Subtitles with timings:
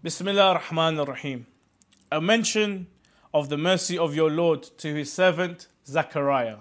[0.00, 1.44] Bismillah ar-Rahman ar-Rahim.
[2.12, 2.86] A mention
[3.34, 6.58] of the mercy of your Lord to his servant Zachariah.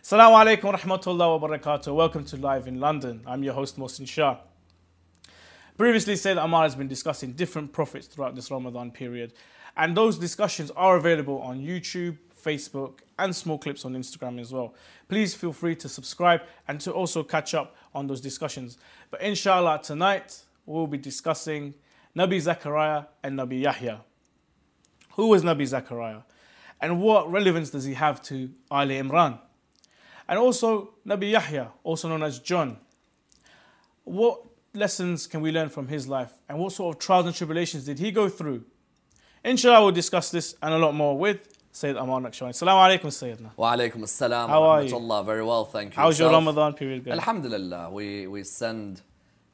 [0.00, 1.92] Assalamu alaikum wa rahmatullahi wa barakatuh.
[1.92, 3.22] Welcome to Live in London.
[3.26, 4.36] I'm your host Mohsin Shah.
[5.76, 9.32] Previously, Sayyid Ammar has been discussing different prophets throughout this Ramadan period,
[9.76, 14.76] and those discussions are available on YouTube, Facebook, and small clips on Instagram as well.
[15.08, 18.78] Please feel free to subscribe and to also catch up on those discussions.
[19.10, 21.74] But inshallah, tonight we'll be discussing
[22.18, 24.00] Nabi Zachariah and Nabi Yahya.
[25.12, 26.22] Who was Nabi Zachariah?
[26.80, 29.38] And what relevance does he have to Ali Imran?
[30.28, 32.78] And also Nabi Yahya, also known as John.
[34.02, 34.40] What
[34.74, 36.32] lessons can we learn from his life?
[36.48, 38.64] And what sort of trials and tribulations did he go through?
[39.44, 42.50] Inshallah, we'll discuss this and a lot more with Sayyid Ammar Nakshawani.
[42.50, 43.50] Assalamu alaikum, Sayyidina.
[43.56, 44.92] Wa alaikum assalam How are you?
[44.92, 45.24] rahmatullah.
[45.24, 46.02] Very well, thank you.
[46.02, 47.16] How's your Ramadan period going?
[47.18, 47.90] Alhamdulillah.
[47.90, 49.02] We, we send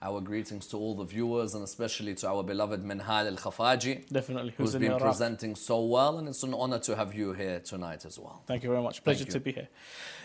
[0.04, 4.52] our greetings to all the viewers and especially to our beloved Minhal Al Khafaji, Definitely.
[4.58, 5.02] who's in been Iraq.
[5.02, 8.42] presenting so well, and it's an honor to have you here tonight as well.
[8.46, 9.02] Thank you very much.
[9.02, 9.68] Pleasure to be here.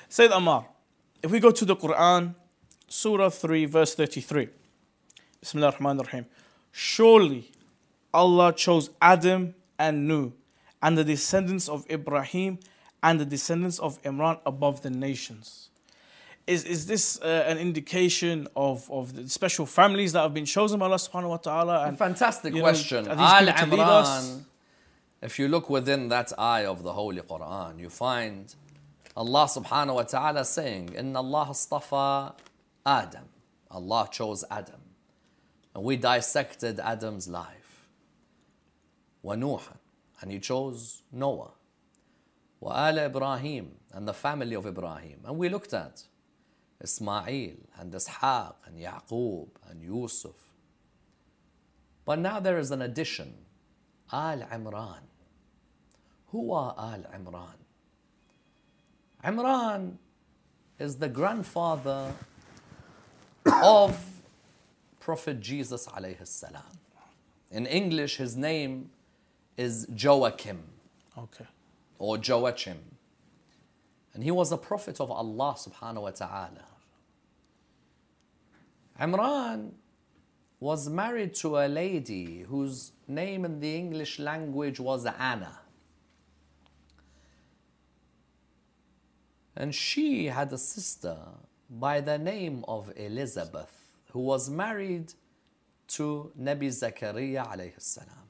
[0.09, 0.66] Sayyid Ammar,
[1.23, 2.35] if we go to the Quran,
[2.89, 4.50] Surah 3, verse 33.
[5.39, 6.25] Bismillah ar-Rahman ar-Rahim.
[6.72, 7.50] Surely
[8.13, 10.31] Allah chose Adam and Nuh
[10.81, 12.59] and the descendants of Ibrahim
[13.02, 15.69] and the descendants of Imran above the nations.
[16.50, 20.80] Is, is this uh, an indication of, of the special families that have been chosen
[20.80, 21.86] by Allah subhanahu wa ta'ala?
[21.86, 23.08] And Fantastic you know, question.
[23.08, 24.31] Al people to lead us?
[24.31, 24.44] Imran,
[25.22, 28.56] if you look within that ayah of the Holy Quran, you find
[29.16, 32.33] Allah subhanahu wa ta'ala saying, Inna Allah astafa
[32.84, 33.25] Adam.
[33.69, 34.81] Allah chose Adam.
[35.75, 37.86] And we dissected Adam's life.
[39.22, 39.61] Wa Nuh.
[40.22, 41.52] And he chose Noah.
[42.59, 43.73] Wa Al Ibrahim.
[43.94, 45.19] And the family of Ibrahim.
[45.28, 46.06] And we looked at
[46.81, 50.35] Ismail and Ishaq and Yaqub and Yusuf.
[52.05, 53.33] But now there is an addition.
[54.11, 55.02] Al Imran.
[56.27, 57.57] Who are Al Imran?
[59.23, 59.97] Imran
[60.79, 62.13] is the grandfather
[63.63, 64.00] of
[65.00, 66.63] Prophet Jesus alayhi salam.
[67.51, 68.90] In English, his name
[69.57, 70.59] is Joachim
[71.17, 71.46] Okay.
[71.97, 72.78] or Joachim.
[74.13, 76.66] And he was a prophet of Allah subhanahu wa ta'ala.
[78.99, 79.71] Imran
[80.59, 85.59] was married to a lady whose name in the English language was Anna.
[89.55, 91.17] And she had a sister
[91.69, 93.71] by the name of Elizabeth,
[94.11, 95.13] who was married
[95.87, 98.27] to Nabi Zakaria alayhi salam.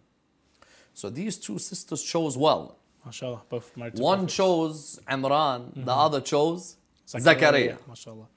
[0.93, 2.77] So these two sisters chose well.
[3.07, 4.33] MashaAllah, both One prophets.
[4.35, 5.89] chose Imran, the mm-hmm.
[5.89, 6.75] other chose
[7.07, 7.77] Zakaria.
[7.89, 8.27] MashaAllah.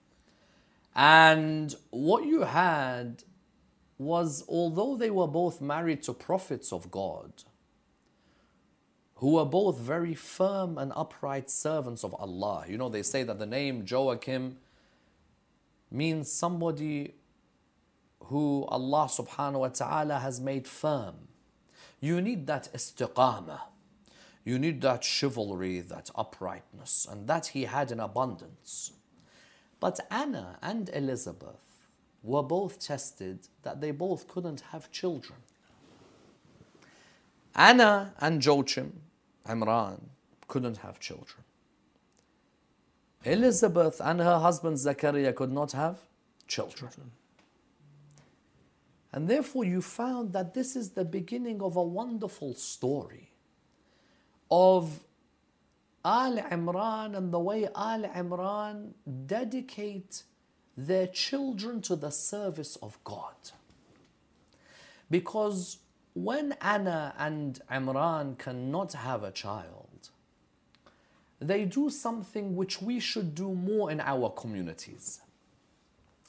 [0.94, 3.24] And what you had
[3.98, 7.44] was, although they were both married to prophets of God,
[9.16, 12.64] who were both very firm and upright servants of Allah.
[12.68, 14.56] You know, they say that the name Joachim
[15.90, 17.14] means somebody
[18.24, 21.28] who Allah subhanahu wa ta'ala has made firm.
[22.00, 23.60] You need that istiqamah.
[24.44, 28.90] You need that chivalry, that uprightness, and that he had in abundance.
[29.82, 31.64] But Anna and Elizabeth
[32.22, 35.40] were both tested that they both couldn't have children.
[37.56, 39.00] Anna and Joachim,
[39.44, 39.98] Imran,
[40.46, 41.42] couldn't have children.
[43.24, 45.98] Elizabeth and her husband Zachariah could not have
[46.46, 47.10] children.
[49.12, 53.32] And therefore, you found that this is the beginning of a wonderful story
[54.48, 55.00] of
[56.04, 58.92] Al Imran and the way Al Imran
[59.26, 60.24] dedicate
[60.76, 63.34] their children to the service of God.
[65.10, 65.78] Because
[66.14, 70.10] when Anna and Imran cannot have a child,
[71.40, 75.20] they do something which we should do more in our communities.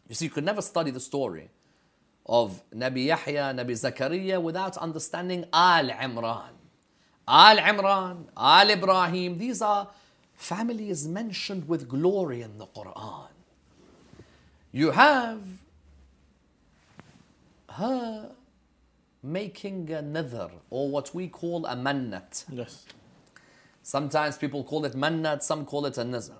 [0.09, 1.49] You see, you could never study the story
[2.25, 6.62] of Nabi Yahya, Nabi Zakaria without understanding Al Imran.
[7.27, 9.89] Al Imran, Al Ibrahim, these are
[10.35, 13.27] families mentioned with glory in the Quran.
[14.71, 15.41] You have
[17.69, 18.31] her
[19.21, 22.43] making a nadhr or what we call a mannat.
[22.49, 22.85] Yes.
[23.81, 26.37] Sometimes people call it mannat, some call it a nazar.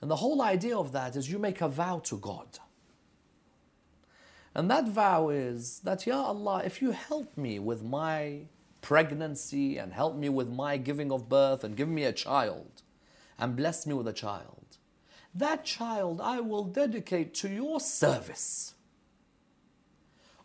[0.00, 2.58] And the whole idea of that is you make a vow to God.
[4.54, 8.42] And that vow is that, Ya Allah, if you help me with my
[8.90, 12.82] pregnancy and help me with my giving of birth and give me a child
[13.38, 14.66] and bless me with a child,
[15.34, 18.74] that child I will dedicate to your service.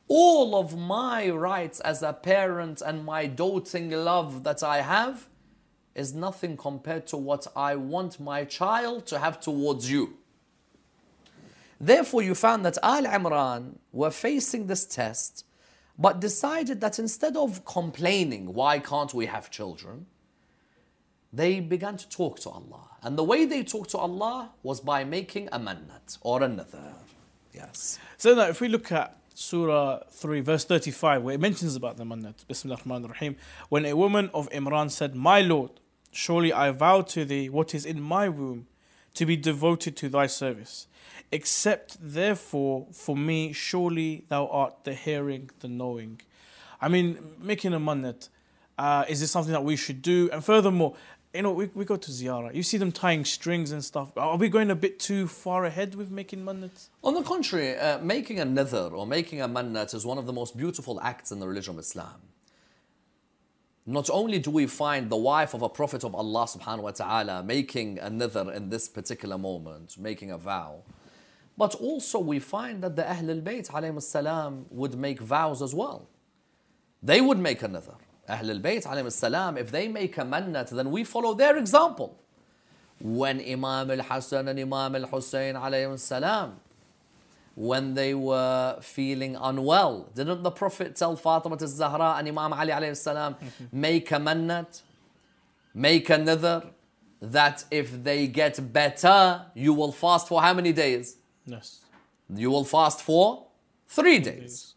[0.10, 5.28] all of my rights as a parent and my doting love that I have
[5.96, 10.18] is nothing compared to what I want my child to have towards you.
[11.80, 15.46] Therefore, you found that Al Imran were facing this test,
[16.00, 20.06] but decided that instead of complaining, why can't we have children?
[21.34, 22.88] They began to talk to Allah.
[23.04, 26.94] And the way they talked to Allah was by making a mannat or a nadhar.
[27.54, 28.00] Yes.
[28.18, 32.06] So now, if we look at Surah 3, verse 35, where it mentions about the
[32.06, 33.36] mannat, Bismillah ar-Rahman ar-Rahim,
[33.68, 35.72] when a woman of Imran said, My Lord,
[36.12, 38.68] surely I vow to thee what is in my womb
[39.20, 40.88] to be devoted to thy service.
[41.30, 46.22] Except therefore for me, surely thou art the hearing, the knowing.
[46.80, 48.30] I mean, making a mannat,
[48.78, 50.30] uh, is this something that we should do?
[50.32, 50.96] And furthermore,
[51.34, 52.56] you know, we, we go to ziyarah.
[52.56, 54.08] You see them tying strings and stuff.
[54.16, 56.88] Are we going a bit too far ahead with making mannats?
[57.04, 60.34] On the contrary, uh, making a nadhr or making a mannat is one of the
[60.34, 62.22] most beautiful acts in the religion of Islam.
[63.90, 67.42] Not only do we find the wife of a prophet of Allah subhanahu wa ta'ala
[67.42, 70.84] making a nadhr in this particular moment, making a vow,
[71.58, 76.08] but also we find that the Ahl al-Bayt alayhi salam would make vows as well.
[77.02, 77.96] They would make a nadhr.
[78.28, 82.16] Ahl al-Bayt alayhi salam, if they make a mannat, then we follow their example.
[83.00, 86.60] When Imam al-Hasan and Imam al-Hussein alayhi salam,
[87.60, 92.96] when they were feeling unwell, didn't the Prophet tell Fatima al-Zahra and Imam Ali alayhi
[92.96, 93.36] salam,
[93.70, 94.82] make a mannat,
[95.74, 96.66] make a nadhr,
[97.22, 101.18] that if they get better, you will fast for how many days?
[101.46, 101.82] Yes.
[102.34, 103.48] You will fast for
[103.90, 104.76] three days.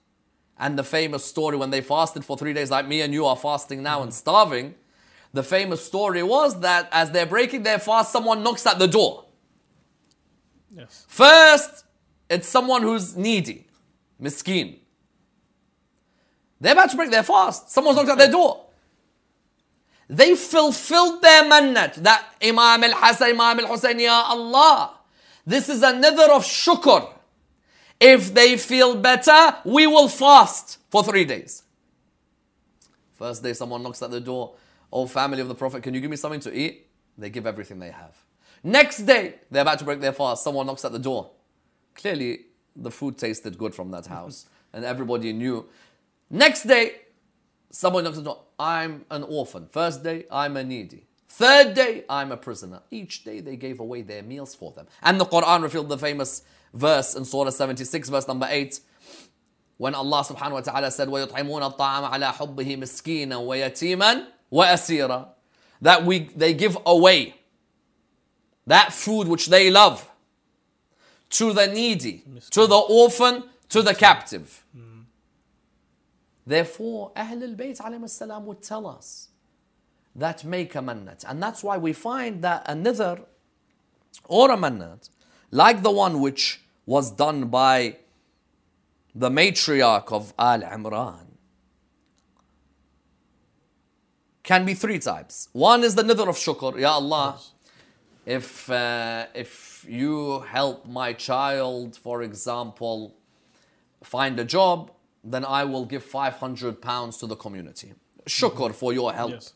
[0.59, 3.37] And the famous story when they fasted for three days, like me and you are
[3.37, 4.75] fasting now and starving,
[5.33, 9.27] the famous story was that as they're breaking their fast, someone knocks at the door.
[10.75, 11.05] Yes.
[11.07, 11.85] First,
[12.33, 13.67] it's someone who's needy,
[14.21, 14.79] miskin.
[16.61, 17.71] They're about to break their fast.
[17.71, 18.67] Someone's knocked at their door.
[20.09, 21.95] They fulfilled their mannat.
[21.97, 24.99] That Imam al-Hasan, Imam al-Hussein, Ya Allah.
[25.45, 27.13] This is a nadhr of shukr.
[28.01, 31.65] If they feel better, we will fast for three days.
[33.15, 34.55] First day, someone knocks at the door.
[34.93, 36.87] Oh, family of the Prophet, can you give me something to eat?
[37.19, 38.17] They give everything they have.
[38.63, 40.45] Next day, they're about to break their fast.
[40.45, 41.31] Someone knocks at the door.
[41.96, 42.42] Clearly,
[42.76, 45.66] the food tasted good from that house, and everybody knew.
[46.30, 46.96] Next day,
[47.72, 48.44] someone knocks at the door.
[48.60, 49.68] I'm an orphan.
[49.72, 51.06] First day, I'm a needy.
[51.28, 52.82] Third day, I'm a prisoner.
[52.90, 54.88] Each day, they gave away their meals for them.
[55.04, 56.44] And the Quran revealed the famous
[56.74, 58.80] verse in Surah 76, verse number 8,
[59.78, 65.28] when Allah subhanahu wa ta'ala said, وَيُطْعِمُونَ الطَّعَامَ عَلَى حُبِّهِ مِسْكِينًا وَيَتِيمًا وَأَسِيرًا
[65.82, 67.36] That we, they give away
[68.66, 70.10] that food which they love
[71.33, 74.65] to the needy, to the orphan, to the captive.
[76.47, 79.29] Therefore, Ahl al-Bayt alayhi salam would tell us
[80.15, 81.25] that make a mannat.
[81.29, 83.25] And that's why we find that a nadhr
[84.25, 85.09] or a mannat,
[85.51, 87.97] like the one which was done by
[89.15, 91.27] the matriarch of Al Imran,
[94.43, 95.49] can be three types.
[95.53, 97.39] One is the nadhr of shukr, Ya Allah,
[98.27, 103.15] if, uh, if you help my child, for example,
[104.03, 104.91] find a job,
[105.25, 107.95] then I will give 500 pounds to the community.
[108.27, 108.73] Shukr mm-hmm.
[108.73, 109.33] for your help.
[109.33, 109.53] Yes.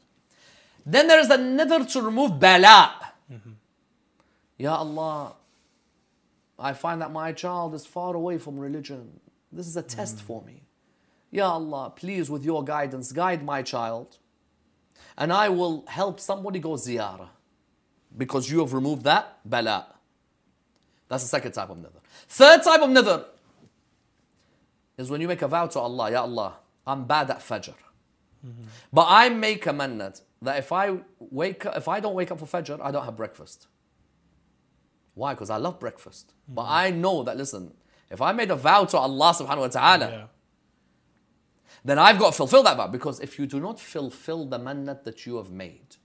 [0.84, 2.94] Then there is another to remove bala.
[3.30, 3.50] Mm-hmm.
[4.58, 5.34] Ya Allah,
[6.58, 9.20] I find that my child is far away from religion.
[9.52, 10.22] This is a test mm.
[10.22, 10.62] for me.
[11.30, 14.18] Ya Allah, please, with your guidance, guide my child.
[15.18, 17.28] And I will help somebody go ziyarah.
[18.16, 19.86] Because you have removed that bala.
[21.08, 22.00] That's the second type of nadhr.
[22.28, 23.24] Third type of nadhr
[24.96, 26.54] is when you make a vow to Allah, Ya Allah,
[26.86, 27.74] I'm bad at fajr.
[28.92, 32.38] But I make a mannat that if I wake up, if I don't wake up
[32.38, 33.66] for fajr, I don't have breakfast.
[35.14, 35.34] Why?
[35.34, 36.32] Because I love breakfast.
[36.48, 37.72] But I know that listen,
[38.10, 40.26] if I made a vow to Allah subhanahu wa ta'ala, Yeah.
[41.84, 42.86] then I've got to fulfill that vow.
[42.86, 45.96] Because if you do not fulfill the mannat that you have made,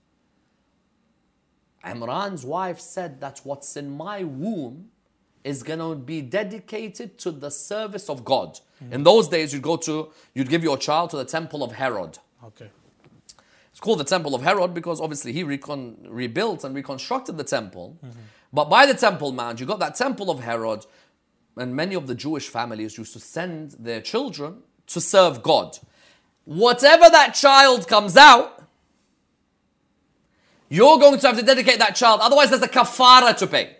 [1.84, 4.90] Imran's wife said that what's in my womb
[5.44, 8.60] is going to be dedicated to the service of God.
[8.82, 8.92] Mm.
[8.92, 12.18] In those days, you'd go to, you'd give your child to the temple of Herod.
[12.44, 12.70] Okay.
[13.70, 17.96] It's called the Temple of Herod because obviously he recon- rebuilt and reconstructed the temple.
[18.04, 18.18] Mm-hmm.
[18.52, 20.84] But by the Temple Mount, you got that Temple of Herod,
[21.56, 25.78] and many of the Jewish families used to send their children to serve God.
[26.44, 28.61] Whatever that child comes out,
[30.76, 32.20] you're going to have to dedicate that child.
[32.22, 33.76] Otherwise, there's a kafara to pay.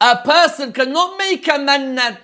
[0.00, 2.18] A person cannot make a mannat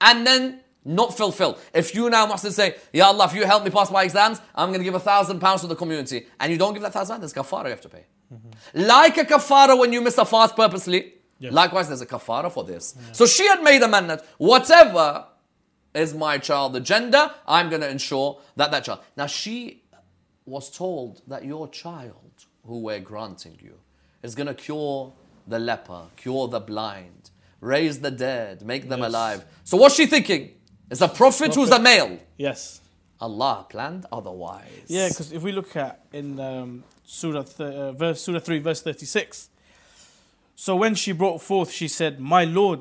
[0.00, 1.58] and then not fulfill.
[1.72, 4.68] If you now must say, Ya Allah, if you help me pass my exams, I'm
[4.68, 7.20] going to give a thousand pounds to the community, and you don't give that thousand
[7.20, 8.04] pounds, there's kafara you have to pay.
[8.32, 8.86] Mm-hmm.
[8.86, 11.52] Like a kafara when you miss a fast purposely, Yes.
[11.52, 12.94] likewise there's a kafara for this.
[13.12, 15.26] So she had made a mannat, whatever
[15.94, 19.00] is my child, the gender, I'm going to ensure that that child.
[19.16, 19.82] Now she
[20.46, 23.74] was told that your child, who we're granting you,
[24.22, 25.12] is going to cure
[25.46, 27.30] the leper, cure the blind,
[27.60, 29.08] raise the dead, make them Yes.
[29.08, 29.44] alive.
[29.64, 30.50] So what's she thinking?
[30.90, 32.18] It's a prophet, who's a male.
[32.36, 32.80] Yes.
[33.20, 34.84] Allah planned otherwise.
[34.86, 38.82] Yeah, because if we look at in um, Surah, th- uh, verse, Surah 3, verse
[38.82, 39.48] 36.
[40.56, 42.80] So when she brought forth, she said, My Lord,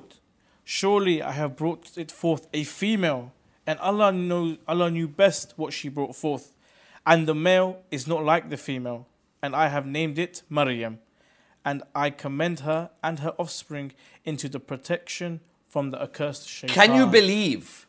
[0.64, 3.32] surely I have brought it forth a female,
[3.66, 6.52] and Allah knows Allah knew best what she brought forth.
[7.06, 9.08] And the male is not like the female,
[9.44, 11.00] and I have named it Maryam.
[11.66, 13.92] And I commend her and her offspring
[14.26, 16.76] into the protection from the accursed shaitan.
[16.76, 17.88] Can you believe?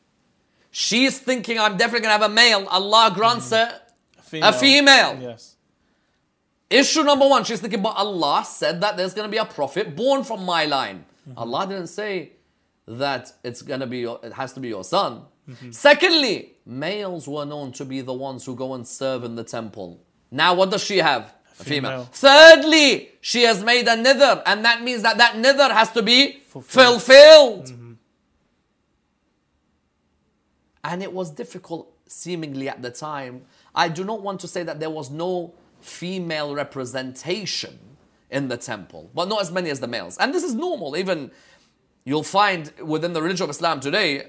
[0.70, 2.66] She's thinking, I'm definitely going to have a male.
[2.68, 3.80] Allah grants her
[4.32, 5.18] a female.
[5.20, 5.56] Yes.
[6.70, 9.94] Issue number one, she's thinking, but Allah said that there's going to be a prophet
[9.94, 11.04] born from my line.
[11.28, 11.38] Mm-hmm.
[11.38, 12.32] Allah didn't say
[12.86, 15.22] that it's going to be, your, it has to be your son.
[15.48, 15.70] Mm-hmm.
[15.70, 20.00] Secondly, males were known to be the ones who go and serve in the temple.
[20.30, 21.34] Now, what does she have?
[21.60, 21.90] A female.
[21.90, 22.08] Female.
[22.12, 26.40] Thirdly, she has made a nadhr, and that means that that nadhr has to be
[26.48, 27.02] Fulfilled.
[27.02, 27.66] fulfilled.
[27.66, 27.92] Mm-hmm.
[30.84, 33.42] And it was difficult, seemingly at the time.
[33.74, 37.78] I do not want to say that there was no female representation
[38.30, 40.18] in the temple, but not as many as the males.
[40.18, 40.96] And this is normal.
[40.96, 41.30] Even
[42.04, 44.28] you'll find within the religion of Islam today,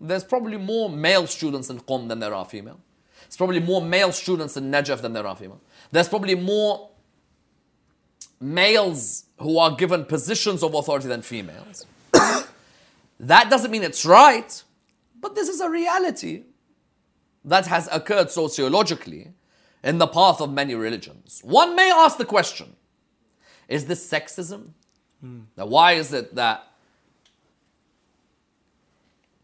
[0.00, 2.80] there's probably more male students in Qom than there are female.
[3.26, 5.60] It's probably more male students in Najaf than there are female.
[5.90, 6.90] There's probably more
[8.40, 11.86] males who are given positions of authority than females.
[13.20, 14.62] that doesn't mean it's right,
[15.20, 16.44] but this is a reality
[17.44, 19.32] that has occurred sociologically
[19.82, 21.40] in the path of many religions.
[21.44, 22.76] One may ask the question
[23.68, 24.70] is this sexism?
[25.20, 25.40] Hmm.
[25.56, 26.64] Now, why is it that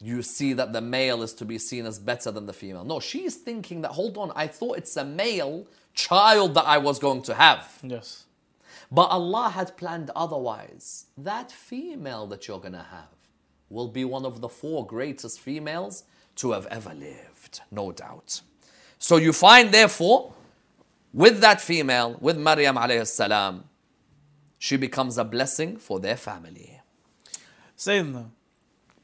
[0.00, 2.84] you see that the male is to be seen as better than the female?
[2.84, 6.98] No, she's thinking that, hold on, I thought it's a male child that I was
[6.98, 7.78] going to have.
[7.82, 8.24] Yes.
[8.90, 11.06] But Allah had planned otherwise.
[11.16, 13.08] That female that you're going to have
[13.70, 16.04] will be one of the four greatest females
[16.36, 18.42] to have ever lived, no doubt.
[18.98, 20.34] So you find, therefore,
[21.12, 23.64] with that female, with Maryam alayhi salam,
[24.58, 26.80] she becomes a blessing for their family.
[27.76, 28.30] Sayyidina,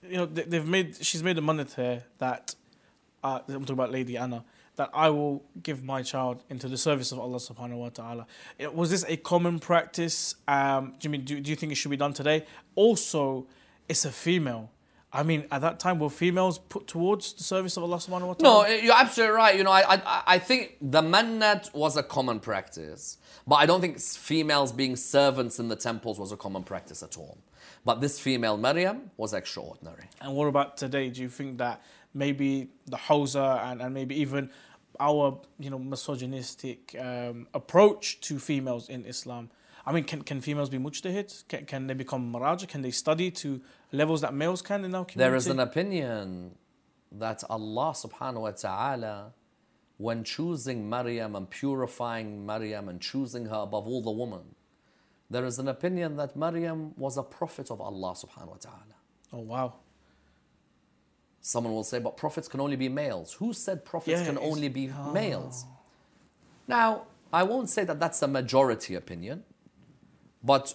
[0.03, 2.55] you know, they- they've made, she's made a mannat here that,
[3.23, 4.45] uh, I'm talking about Lady Anna,
[4.81, 8.27] that I will give my child into the service of Allah subhanahu wa ta'ala.
[8.73, 10.37] Was this a common practice?
[10.49, 12.47] Um, do, you mean, do, do you think it should be done today?
[12.77, 13.47] Also,
[13.91, 14.71] it's a female.
[15.13, 18.33] I mean, at that time, were females put towards the service of Allah subhanahu wa
[18.33, 18.69] ta'ala?
[18.69, 19.55] No, you're absolutely right.
[19.59, 23.83] You know, I, I, I think the mannat was a common practice, but I don't
[23.83, 27.37] think females being servants in the temples was a common practice at all.
[27.85, 30.07] But this female Maryam was extraordinary.
[30.23, 31.11] And what about today?
[31.11, 31.83] Do you think that
[32.15, 34.51] maybe the hawza and, and maybe even
[35.01, 39.51] our you know misogynistic um, approach to females in Islam?
[39.87, 41.49] I mean, can, can females be mujtahid?
[41.49, 42.69] Can, can they become maraja?
[42.69, 43.61] Can they study to
[43.93, 45.19] levels that males can in our community?
[45.19, 46.55] There is an opinion
[47.11, 49.33] that Allah subhanahu wa ta'ala,
[49.97, 54.55] when choosing Maryam and purifying Maryam and choosing her above all the women,
[55.31, 58.97] there is an opinion that Maryam was a prophet of Allah subhanahu wa ta'ala.
[59.33, 59.75] oh wow!
[61.41, 63.33] Someone will say, but prophets can only be males.
[63.35, 65.11] Who said prophets Yeah, can only be Oh.
[65.13, 65.65] males?
[66.69, 69.45] Now, I won't say that that's a majority opinion,
[70.43, 70.75] but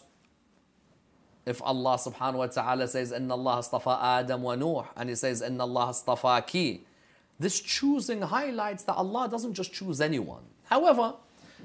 [1.46, 5.42] if Allah subhanahu wa ta'ala says, Inna Allah astafa Adam wa Nuh, and He says,
[5.42, 6.86] Inna Allah astafa ki,
[7.40, 10.44] this choosing highlights that Allah doesn't just choose anyone.
[10.64, 11.16] However,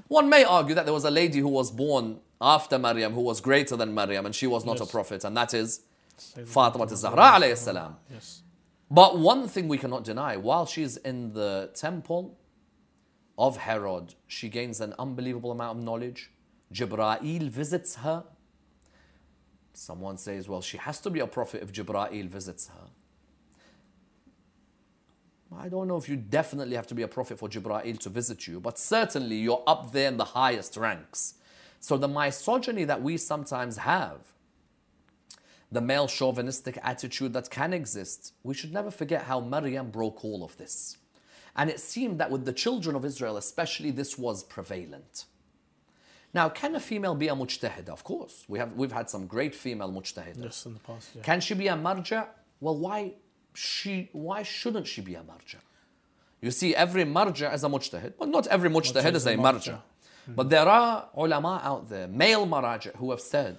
[0.07, 3.39] one may argue that there was a lady who was born after Maryam who was
[3.41, 5.81] greater than Maryam and she was not a prophet, and that is
[6.45, 7.95] Fatima Zahra alayhi salam.
[8.11, 8.41] Yes.
[8.91, 12.37] But one thing we cannot deny, while she's in the temple
[13.37, 16.29] of Herod, she gains an unbelievable amount of knowledge.
[16.73, 18.25] Jibra'il visits her.
[19.73, 22.89] Someone says, well, she has to be a prophet if Jibra'il visits her.
[25.57, 28.45] I don't know if you definitely have to be a prophet for Jibra'il to visit
[28.45, 31.35] you, but certainly you're up there in the highest ranks.
[31.79, 34.33] So the misogyny that we sometimes have,
[35.71, 40.43] the male chauvinistic attitude that can exist, we should never forget how Maryam broke all
[40.43, 40.97] of this.
[41.55, 45.25] And it seemed that with the children of Israel, especially, this was prevalent.
[46.33, 47.89] Now, can a female be a mujtahid?
[47.89, 48.45] Of course.
[48.47, 50.43] We have, we've had some great female mujtahidas.
[50.43, 51.09] Yes, in the past.
[51.13, 51.21] Yeah.
[51.23, 52.27] Can she be a marja?
[52.61, 53.13] Well, why
[53.53, 55.57] she, why shouldn't she be a marja?
[56.41, 58.13] You see, every marja is a mujtahid.
[58.17, 59.79] Well, not every mujtahid is a marja.
[60.27, 63.57] But there are ulama out there, male maraja, who have said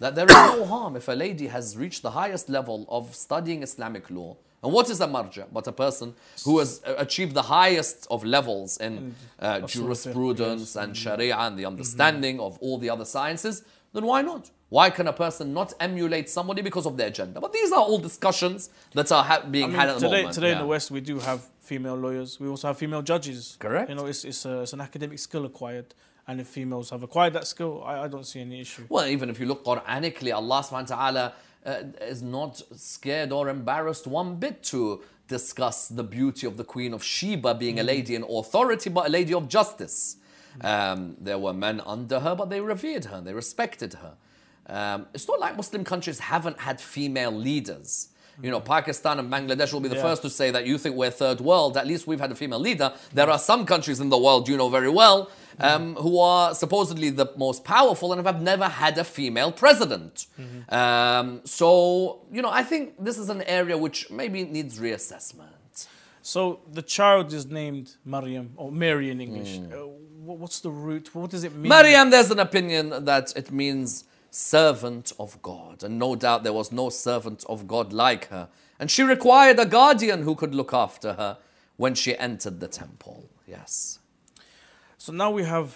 [0.00, 3.62] that there is no harm if a lady has reached the highest level of studying
[3.62, 4.36] Islamic law.
[4.62, 5.46] And what is a marja?
[5.50, 6.14] But a person
[6.44, 12.40] who has achieved the highest of levels in uh, jurisprudence and sharia and the understanding
[12.40, 13.62] of all the other sciences,
[13.94, 14.50] then why not?
[14.68, 17.40] Why can a person not emulate somebody because of their gender?
[17.40, 20.16] But these are all discussions that are ha- being I mean, had at the today,
[20.22, 20.34] moment.
[20.34, 22.38] today in the West, we do have female lawyers.
[22.38, 23.56] We also have female judges.
[23.58, 23.88] Correct.
[23.88, 25.92] You know, it's it's, a, it's an academic skill acquired,
[26.30, 28.84] and if females have acquired that skill, I, I don't see any issue.
[28.88, 31.32] Well, even if you look Quranically, Allah subhanahu wa ta'ala
[31.66, 31.82] uh,
[32.14, 37.02] is not scared or embarrassed one bit to discuss the beauty of the Queen of
[37.02, 40.16] Sheba being a lady in authority, but a lady of justice.
[40.60, 44.14] Um, there were men under her, but they revered her, they respected her.
[44.68, 48.08] Um, it's not like Muslim countries haven't had female leaders.
[48.42, 50.02] You know, Pakistan and Bangladesh will be the Yeah.
[50.02, 51.76] first to say that you think we're third world.
[51.76, 52.92] At least we've had a female leader.
[53.12, 55.28] There are some countries in the world you know very well
[55.60, 60.26] um, who are supposedly the most powerful and have never had a female president.
[60.68, 65.86] Um, so, you know, I think this is an area which maybe needs reassessment.
[66.22, 69.56] So the child is named Mariam or Mary in English.
[69.58, 69.72] Hmm.
[69.72, 69.86] Uh,
[70.24, 71.14] what's the root?
[71.14, 71.68] What does it mean?
[71.68, 75.82] Mariam, there's an opinion that it means servant of God.
[75.82, 78.48] And no doubt there was no servant of God like her.
[78.78, 81.38] And she required a guardian who could look after her
[81.76, 83.28] when she entered the temple.
[83.46, 83.99] Yes.
[85.00, 85.68] So now we have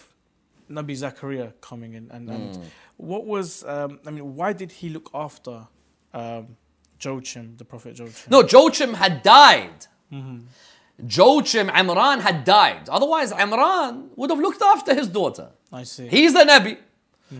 [0.70, 2.58] Nabi Zakaria coming in, and, and
[2.98, 3.64] what was?
[3.64, 5.66] Um, I mean, why did he look after
[6.12, 6.58] um,
[7.00, 8.30] Joachim, the Prophet Joachim?
[8.30, 9.86] No, Joachim had died.
[11.08, 12.86] Joachim, Imran had died.
[12.90, 15.48] Otherwise, Imran would have looked after his daughter.
[15.72, 16.06] I see.
[16.06, 16.76] He's a Nabi.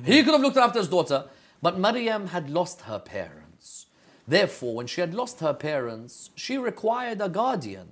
[0.05, 1.27] He could have looked after his daughter.
[1.61, 3.87] But Maryam had lost her parents.
[4.27, 7.89] Therefore, when she had lost her parents, she required a guardian.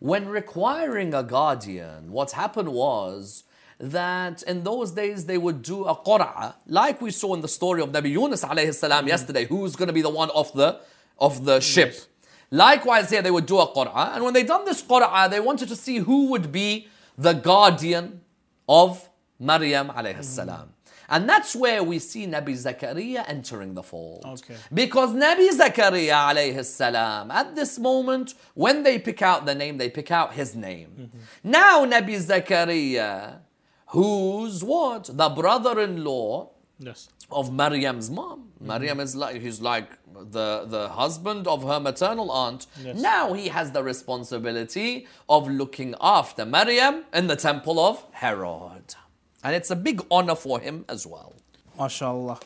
[0.00, 3.42] When requiring a guardian, what happened was
[3.80, 7.80] that in those days they would do a qur'ah, like we saw in the story
[7.80, 9.08] of Nabi Yunus alayhi salam mm-hmm.
[9.08, 10.80] yesterday, who's going to be the one off the,
[11.18, 11.90] of the ship.
[11.94, 12.06] Yes.
[12.50, 15.68] Likewise, here they would do a qur'ah, and when they done this qur'ah, they wanted
[15.68, 18.20] to see who would be the guardian
[18.68, 20.56] of Maryam alayhi salam.
[20.56, 20.77] Mm-hmm.
[21.08, 24.24] And that's where we see Nabi Zakaria entering the fold.
[24.26, 24.56] Okay.
[24.72, 29.88] Because Nabi Zakaria alayhi salam, at this moment, when they pick out the name, they
[29.88, 30.90] pick out his name.
[31.00, 31.50] Mm-hmm.
[31.50, 33.38] Now Nabi Zakaria,
[33.86, 35.08] who's what?
[35.10, 37.08] The brother-in-law yes.
[37.30, 38.40] of Maryam's mom.
[38.40, 38.66] Mm-hmm.
[38.66, 42.66] Maryam is like he's like the, the husband of her maternal aunt.
[42.82, 43.00] Yes.
[43.00, 48.94] Now he has the responsibility of looking after Maryam in the temple of Herod.
[49.44, 51.34] And it's a big honor for him as well.
[51.78, 52.42] MashaAllah.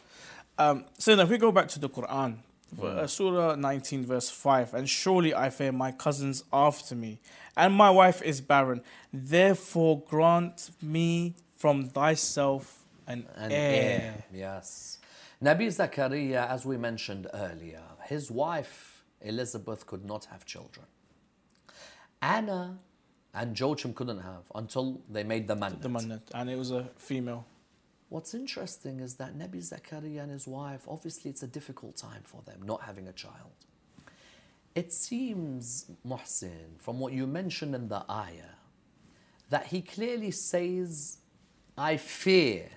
[0.59, 2.37] Um, so now if we go back to the Quran,
[2.83, 7.21] uh, Surah 19, verse 5, and surely I fear my cousins after me,
[7.57, 8.83] and my wife is barren.
[9.13, 14.01] Therefore grant me from thyself an, An heir.
[14.01, 14.25] heir.
[14.33, 14.99] Yes.
[15.43, 20.87] Nabi Zakaria, as we mentioned earlier, his wife Elizabeth could not have children.
[22.21, 22.79] Anna
[23.35, 25.79] and Joachim couldn't have until they made the man.
[25.81, 27.47] The Mannat, and it was a female.
[28.09, 32.43] What's interesting is that Nabi Zakaria and his wife, obviously, it's a difficult time for
[32.45, 33.53] them not having a child.
[34.75, 38.57] It seems, Muhsin, from what you mentioned in the ayah,
[39.49, 41.19] that he clearly says,
[41.77, 42.69] I fear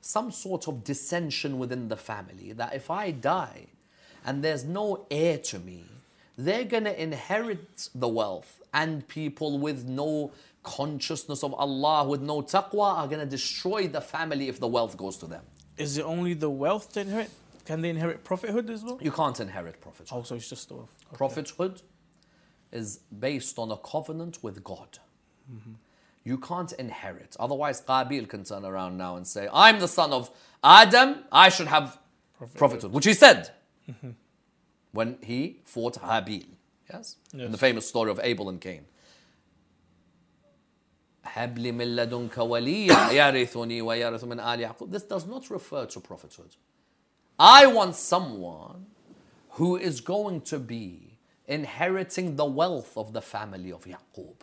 [0.00, 3.66] some sort of dissension within the family, that if I die
[4.24, 5.84] and there's no heir to me,
[6.38, 10.30] they're going to inherit the wealth, and people with no
[10.62, 14.96] consciousness of Allah, with no taqwa, are going to destroy the family if the wealth
[14.96, 15.42] goes to them.
[15.76, 17.30] Is it only the wealth to inherit?
[17.64, 18.98] Can they inherit prophethood as well?
[19.02, 20.08] You can't inherit prophethood.
[20.12, 20.94] Oh, also, it's just the wealth.
[21.08, 21.16] Okay.
[21.16, 21.82] Prophethood
[22.72, 24.98] is based on a covenant with God.
[26.24, 27.36] You can't inherit.
[27.40, 30.30] Otherwise, Qabil can turn around now and say, I'm the son of
[30.62, 31.98] Adam, I should have
[32.56, 33.50] prophethood, which he said
[33.90, 34.10] mm-hmm
[34.91, 36.45] when he fought Habil.
[36.91, 37.15] Yes?
[37.33, 37.59] In the Yes.
[37.59, 38.85] famous story of Abel and Cain.
[41.25, 44.91] هب لي من لدنك وليا يرثني ويرث من آل يعقوب.
[44.91, 46.55] This does not refer to prophethood.
[47.39, 48.85] I want someone
[49.51, 54.35] who is going to be inheriting the wealth of the family of Yaqub.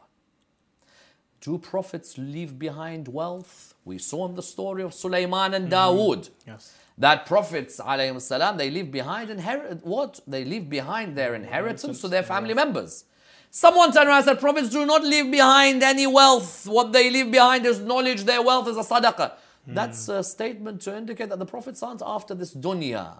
[1.40, 3.74] Do prophets leave behind wealth?
[3.84, 6.72] We saw in the story of Sulaiman and Dawood Yes.
[6.97, 10.19] that prophets salam, they leave behind inherit what?
[10.25, 13.05] They leave behind their inheritance to their family members.
[13.51, 16.67] Someone turned around and said, Prophets do not leave behind any wealth.
[16.67, 19.31] What they leave behind is knowledge, their wealth is a sadaqah.
[19.65, 19.73] Hmm.
[19.73, 23.15] That's a statement to indicate that the prophets aren't after this dunya.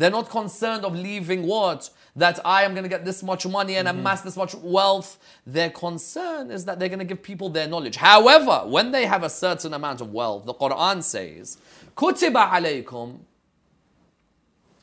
[0.00, 1.90] They're not concerned of leaving what?
[2.16, 3.98] That I am going to get this much money and mm-hmm.
[3.98, 5.18] amass this much wealth.
[5.46, 7.96] Their concern is that they're going to give people their knowledge.
[7.96, 11.58] However, when they have a certain amount of wealth, the Quran says,
[11.96, 13.18] كتب عليكم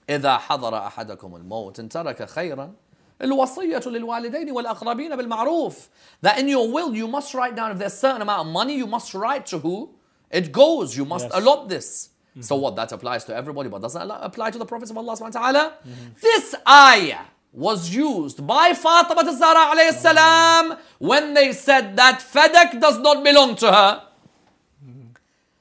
[0.09, 2.73] إذا حضر أحدكم الموت إن ترك خيرا
[3.21, 5.89] الوصية للوالدين والأقربين بالمعروف
[6.21, 8.75] That in your will you must write down if there's a certain amount of money
[8.77, 9.89] you must write to who
[10.31, 10.95] it goes.
[10.97, 11.33] You must Yes.
[11.35, 12.09] allot this.
[12.41, 15.33] So what that applies to everybody but doesn't apply to the prophets of Allah subhanahu
[15.33, 15.73] wa ta'ala.
[16.21, 22.99] This ayah was used by Fatima al-Zahra alayhi salam when they said that Fadak does
[22.99, 24.03] not belong to her.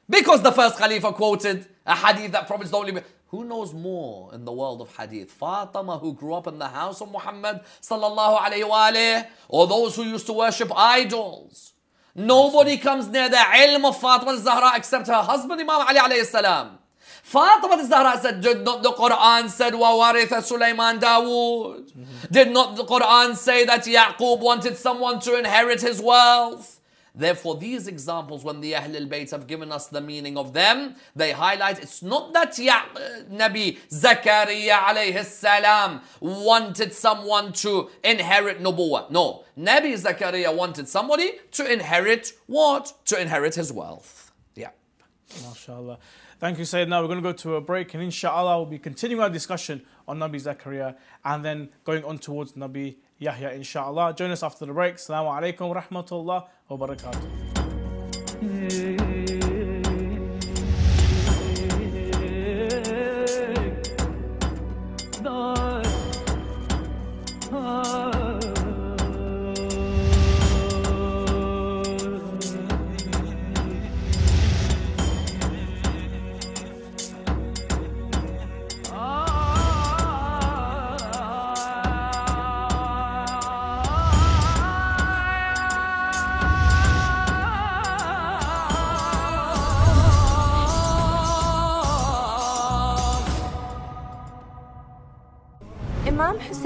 [0.09, 3.01] Because the first Khalifa quoted a hadith that prophets don't leave.
[3.29, 5.31] Who knows more in the world of hadith?
[5.31, 9.95] Fatima, who grew up in the house of Muhammad sallallahu alayhi wa alayhi, or those
[9.95, 11.71] who used to worship idols?
[12.13, 16.77] Nobody comes near the ilm of Fatima al-Zahra except her husband Imam Ali alayhi salam.
[17.23, 21.93] Fatima al-Zahra said, did not the Quran said, وَوَارِثَ Sulaiman Dawood?
[22.29, 26.74] Did not the Quran say that Yaqub wanted someone to inherit his wealth?
[27.16, 31.32] Therefore, these examples, when the Ahl al-Bayt have given us the meaning of them, they
[31.32, 39.10] highlight it's not that Ya- uh, Nabi Zakaria alayhi salam wanted someone to inherit nubuwwah.
[39.10, 42.92] No, Nabi Zakaria wanted somebody to inherit what?
[43.06, 44.30] To inherit his wealth.
[44.54, 44.70] Yeah.
[45.30, 45.96] MashaAllah.
[46.38, 47.00] Thank you, Sayyidina.
[47.00, 50.18] We're going to go to a break and inshallah we'll be continuing our discussion on
[50.18, 54.14] Nabi Zakaria and then going on towards Nabi Yahya, inshallah.
[54.14, 54.96] Join us after the break.
[54.96, 57.46] Assalamu alaikum wa rahmatullah wa barakatuh.
[67.48, 68.15] Imam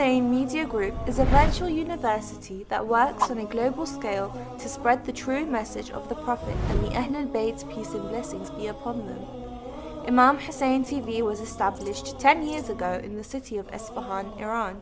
[0.00, 5.04] Hussein Media Group is a virtual university that works on a global scale to spread
[5.04, 9.06] the true message of the Prophet and the Ahlul Bayt's peace and blessings be upon
[9.06, 9.22] them.
[10.08, 14.80] Imam Hussein TV was established 10 years ago in the city of Esfahan, Iran.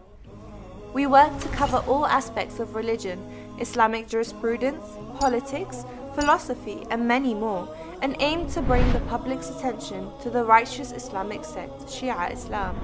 [0.95, 3.19] We work to cover all aspects of religion,
[3.59, 4.85] Islamic jurisprudence,
[5.19, 7.69] politics, philosophy, and many more,
[8.03, 12.79] and aim to bring the public's attention to the righteous Islamic sect, Shia Islam.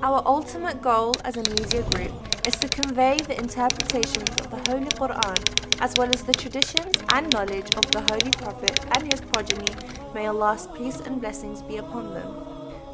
[0.00, 2.12] Our ultimate goal as a media group
[2.46, 7.32] is to convey the interpretations of the Holy Quran as well as the traditions and
[7.32, 9.66] knowledge of the Holy Prophet and his progeny.
[10.14, 12.32] May Allah's peace and blessings be upon them.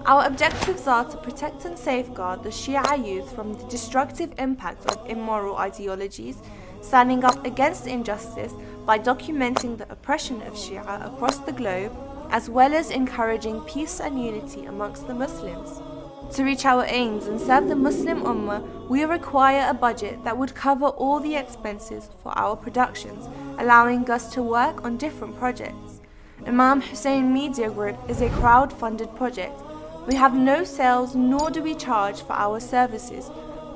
[0.06, 5.06] Our objectives are to protect and safeguard the Shia youth from the destructive impact of
[5.08, 6.38] immoral ideologies,
[6.80, 8.54] standing up against injustice
[8.86, 11.92] by documenting the oppression of Shia across the globe,
[12.30, 15.82] as well as encouraging peace and unity amongst the Muslims.
[16.32, 20.54] To reach our aims and serve the Muslim Ummah, we require a budget that would
[20.54, 26.00] cover all the expenses for our productions, allowing us to work on different projects.
[26.46, 29.60] Imam Hussein Media Group is a crowd funded project.
[30.08, 33.30] We have no sales nor do we charge for our services.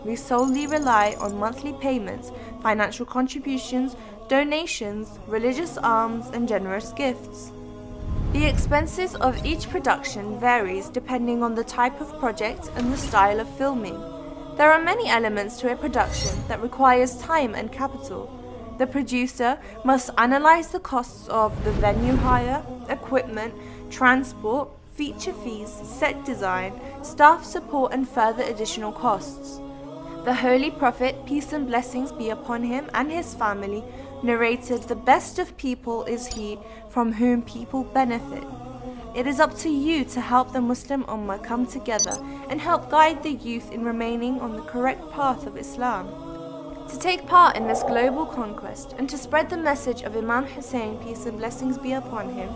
[0.05, 3.95] We solely rely on monthly payments, financial contributions,
[4.29, 7.53] donations, religious alms, and generous gifts.
[8.33, 13.41] The expenses of each production varies depending on the type of project and the style
[13.41, 13.99] of filming.
[14.57, 18.31] There are many elements to a production that requires time and capital.
[18.79, 23.55] The producer must analyze the costs of the venue hire, equipment,
[23.91, 29.61] transport, feature fees, set design, staff support, and further additional costs.
[30.25, 33.83] The Holy Prophet, peace and blessings be upon him and his family,
[34.23, 38.45] narrated, The best of people is he from whom people benefit.
[39.15, 42.17] It is up to you to help the Muslim Ummah come together
[42.49, 46.09] and help guide the youth in remaining on the correct path of Islam.
[46.89, 50.97] To take part in this global conquest and to spread the message of Imam Hussein,
[50.99, 52.55] peace and blessings be upon him,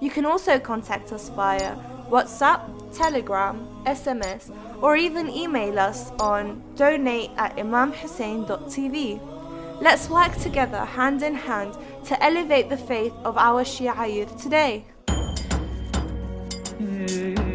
[0.00, 1.76] You can also contact us via
[2.08, 2.62] WhatsApp,
[2.96, 9.20] Telegram, SMS, or even email us on donate at imamhussein.tv.
[9.82, 14.86] Let's work together hand in hand to elevate the faith of our Shia youth today.
[16.80, 17.51] alaikum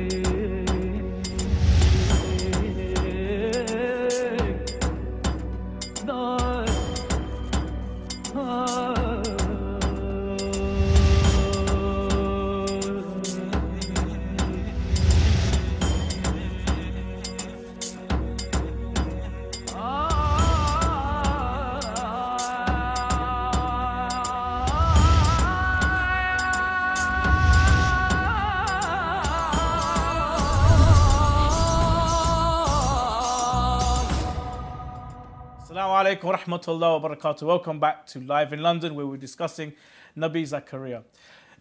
[36.57, 37.43] wa rahmatullahi wa barakatuh.
[37.43, 39.73] Welcome back to Live in London where we're discussing
[40.17, 41.03] Nabi Zakaria.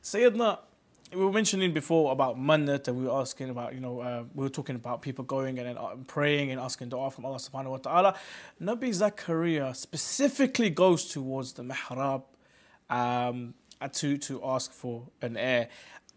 [0.03, 0.59] Sayyidina,
[1.13, 4.45] we were mentioning before about mannat and we were asking about, you know, uh, we
[4.45, 7.77] were talking about people going and uh, praying and asking dua from Allah subhanahu wa
[7.77, 8.15] ta'ala.
[8.63, 12.23] Nabi Zakaria specifically goes towards the mihrab
[12.89, 13.55] um,
[13.93, 15.69] to, to ask for an heir.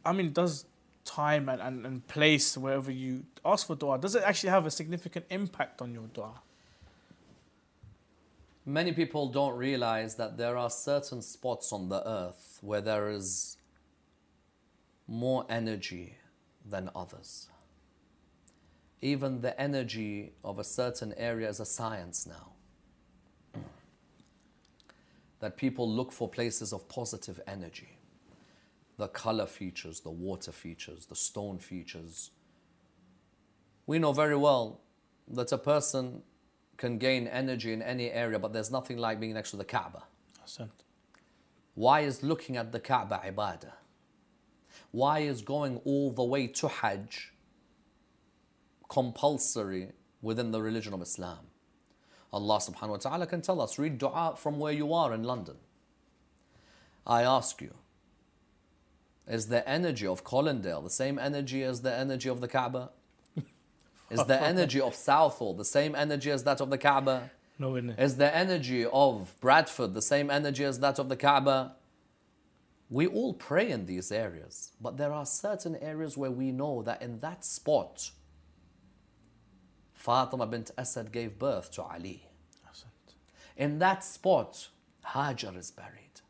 [0.05, 0.65] I mean, does
[1.03, 4.71] time and, and, and place wherever you ask for dua, does it actually have a
[4.71, 6.41] significant impact on your dua?
[8.69, 13.57] Many people don't realize that there are certain spots on the earth where there is
[15.07, 16.17] more energy
[16.63, 17.47] than others.
[19.01, 23.59] Even the energy of a certain area is a science now.
[25.39, 27.97] that people look for places of positive energy.
[28.97, 32.29] The color features, the water features, the stone features.
[33.87, 34.81] We know very well
[35.27, 36.21] that a person
[36.79, 40.03] can gain energy in any area, but there's nothing like being next to the Kaaba.
[41.75, 43.73] Why is looking at the Kaaba ibadah?
[44.91, 47.33] Why is going all the way to Hajj
[48.87, 51.39] compulsory within the religion of Islam?
[52.31, 55.57] Allah subhanahu wa ta'ala can tell us, read dua from where you are in London.
[57.05, 57.73] I ask you,
[59.27, 62.91] is the energy of Colindale the same energy as the energy of the Kaaba?
[64.09, 67.31] Is the energy of Southall the same energy as that of the Kaaba?
[67.57, 67.99] No, it?
[67.99, 71.75] Is the energy of Bradford the same energy as that of the Kaaba?
[72.89, 77.01] We all pray in these areas, but there are certain areas where we know that
[77.01, 78.11] in that spot,
[79.93, 82.25] Fatima bint Asad gave birth to Ali.
[83.55, 84.69] In that spot,
[85.05, 86.21] Hajar is buried.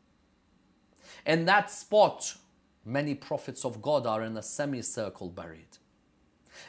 [1.24, 2.34] In that spot,
[2.84, 5.78] many prophets of God are in a semicircle buried.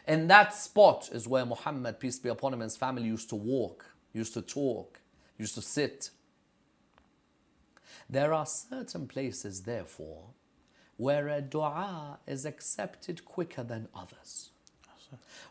[0.08, 3.36] In that spot is where Muhammad, peace be upon him, and his family used to
[3.36, 5.00] walk, used to talk,
[5.38, 6.12] used to sit.
[8.10, 10.26] There are certain places, therefore,
[10.98, 14.50] where a dua is accepted quicker than others.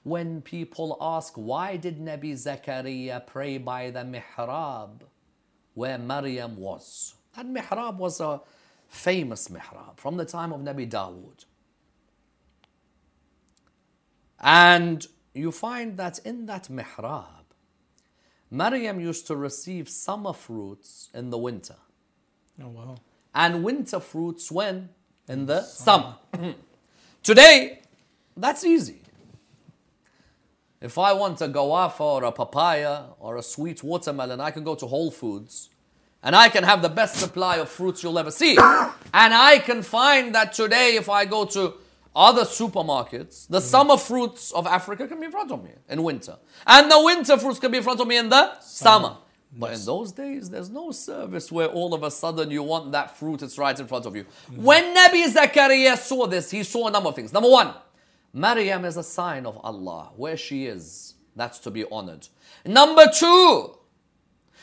[0.02, 5.02] When people ask, why did Nabi Zakaria pray by the mihrab
[5.74, 7.14] where Maryam was?
[7.36, 8.40] That mihrab was a
[8.88, 11.44] famous mihrab from the time of Nabi Dawood.
[14.40, 17.26] And you find that in that mihrab,
[18.50, 21.76] Maryam used to receive summer fruits in the winter
[22.62, 22.96] Oh, wow.
[23.34, 24.88] and winter fruits when?
[25.28, 26.16] In the summer.
[27.22, 27.80] Today,
[28.36, 29.02] that's easy.
[30.80, 34.74] If I want a guava or a papaya or a sweet watermelon, I can go
[34.74, 35.68] to Whole Foods
[36.22, 38.52] and I can have the best supply of fruits you'll ever see.
[39.14, 41.74] and I can find that today, if I go to
[42.14, 43.66] other supermarkets, the mm-hmm.
[43.66, 46.36] summer fruits of Africa can be in front of me in winter.
[46.66, 49.16] And the winter fruits can be in front of me in the summer.
[49.52, 53.16] But in those days, there's no service where all of a sudden you want that
[53.16, 54.24] fruit, it's right in front of you.
[54.24, 54.62] Mm-hmm.
[54.62, 57.32] When Nabi Zakaria saw this, he saw a number of things.
[57.32, 57.74] Number one,
[58.32, 60.10] Maryam is a sign of Allah.
[60.16, 62.28] Where she is, that's to be honored.
[62.64, 63.76] Number two,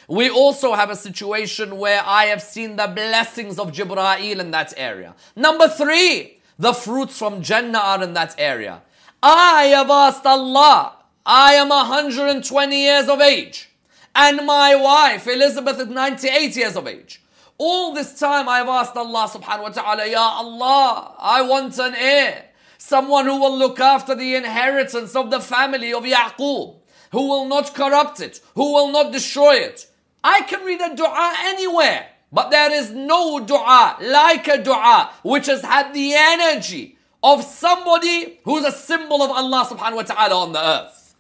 [0.08, 4.74] we also have a situation where I have seen the blessings of Jibra'il in that
[4.78, 5.16] area.
[5.36, 8.82] Number three, the fruits from Jannah are in that area.
[9.22, 13.70] I have asked Allah, I am 120 years of age,
[14.16, 17.22] and my wife Elizabeth is 98 years of age.
[17.58, 21.96] All this time I have asked Allah subhanahu wa ta'ala, Ya Allah, I want an
[21.96, 22.46] heir.
[22.78, 26.76] Someone who will look after the inheritance of the family of Yaqub,
[27.12, 29.88] who will not corrupt it, who will not destroy it.
[30.24, 35.46] I can read a dua anywhere, but there is no dua like a dua which
[35.46, 40.52] has had the energy of somebody who's a symbol of Allah subhanahu wa ta'ala on
[40.54, 41.16] the earth.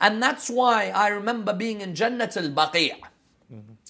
[0.00, 2.92] And that's why I remember being in Jannat al Baqi'.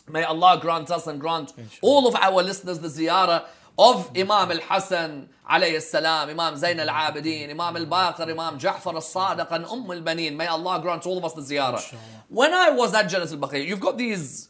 [0.09, 3.45] May Allah grant us and grant all of our listeners the ziyarah
[3.79, 8.95] of Imam al Hassan alayhi salam, Imam Zain al Abidin, Imam al Baqir, Imam Ja'far
[8.95, 10.37] al Sadiq, and Umm al Baneen.
[10.37, 11.95] May Allah grant all of us the ziyarah.
[12.29, 14.49] When I was at Jannat al Baqi', you've got these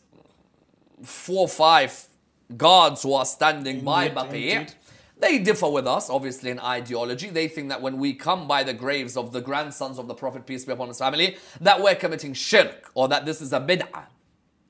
[1.04, 2.08] four, five
[2.56, 4.50] guards who are standing by Indeed, Baqi'.
[4.52, 4.74] indeed.
[5.20, 7.30] They differ with us, obviously, in ideology.
[7.30, 10.46] They think that when we come by the graves of the grandsons of the Prophet,
[10.46, 14.06] peace be upon his family, that we're committing shirk or that this is a bid'ah.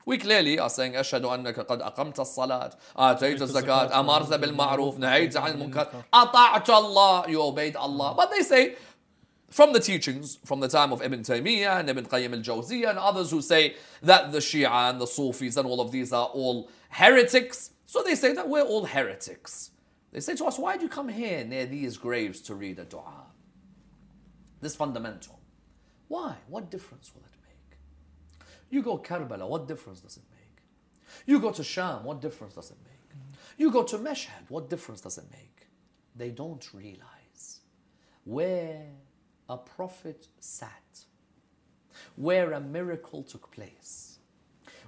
[0.08, 5.52] We clearly are saying, أشهد أنك قد أقمت الصلاة آتيت الزكاة أمرت بالمعروف نهيت عن
[5.52, 8.76] المنكر أطعت Allah you obeyed Allah but they say
[9.51, 13.31] from the teachings from the time of Ibn Taymiyyah and Ibn Qayyim al-Jawziyah and others
[13.31, 17.71] who say that the Shia and the Sufis and all of these are all heretics
[17.87, 19.71] so they say that we're all heretics
[20.13, 22.85] they say to us why do you come here near these graves to read a
[22.85, 23.27] dua
[24.61, 25.41] this fundamental
[26.09, 27.35] why what difference will it make
[28.75, 30.63] you go Karbala, what difference does it make?
[31.27, 32.95] You go to Sham, what difference does it make?
[33.57, 35.69] You go to Mashhad, what difference does it make?
[36.17, 37.61] They don't realize
[38.25, 38.83] where
[39.48, 41.06] a prophet sat,
[42.16, 44.20] where a miracle took place,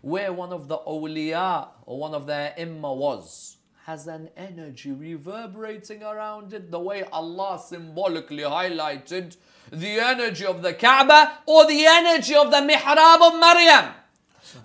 [0.01, 6.03] where one of the awliya or one of the imma was, has an energy reverberating
[6.03, 9.35] around it the way Allah symbolically highlighted
[9.71, 13.93] the energy of the Kaaba or the energy of the mihrab of Maryam.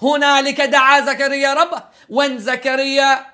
[0.02, 3.26] هنالك دعا زكريا ربه when Zakaria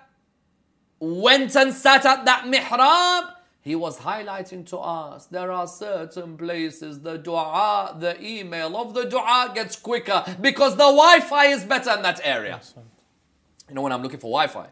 [1.01, 3.35] went and sat at that mihrab
[3.68, 9.04] he was highlighting to us there are certain places the dua the email of the
[9.04, 12.62] dua gets quicker because the wi-fi is better in that area
[13.68, 14.68] you know when i'm looking for wi-fi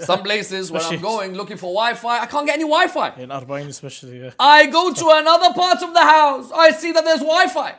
[0.00, 3.68] some places where i'm going looking for wi-fi i can't get any wi-fi In Arba'in
[3.68, 4.32] especially, yeah.
[4.38, 6.50] I go to another part of the house.
[6.52, 7.74] I see that there's Wi Fi.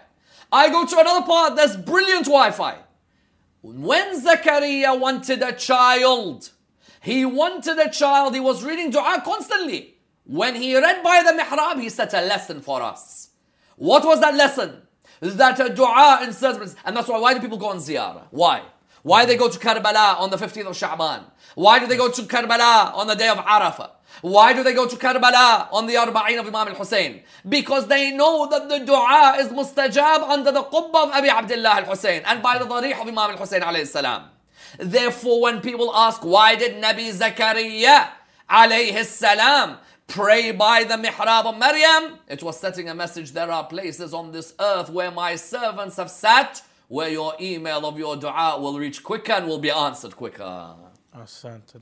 [0.51, 2.75] I go to another part, there's brilliant Wi Fi.
[3.61, 6.51] When Zakaria wanted a child,
[7.01, 9.94] he wanted a child, he was reading dua constantly.
[10.25, 13.29] When he read by the mihrab, he set a lesson for us.
[13.75, 14.81] What was that lesson?
[15.21, 18.23] That a dua in certain and that's why why do people go on ziyarah?
[18.31, 18.63] Why?
[19.03, 21.25] Why they go to Karbala on the 15th of Sha'ban?
[21.53, 23.91] Why do they go to Karbala on the day of Arafah?
[24.21, 27.21] Why do they go to Karbala on the Arba'in of Imam al-Hussein?
[27.47, 32.23] Because they know that the dua is mustajab under the qubba of Abi Abdullah al-Hussein
[32.25, 34.23] and by the darih of Imam al-Hussein alayhi salam.
[34.79, 38.09] Therefore, when people ask, why did Nabi Zakaria
[38.49, 42.19] alayhi salam pray by the mihrab of Maryam?
[42.27, 46.11] It was setting a message, there are places on this earth where my servants have
[46.11, 50.75] sat, where your email of your dua will reach quicker and will be answered quicker.
[51.15, 51.81] Ahsantan.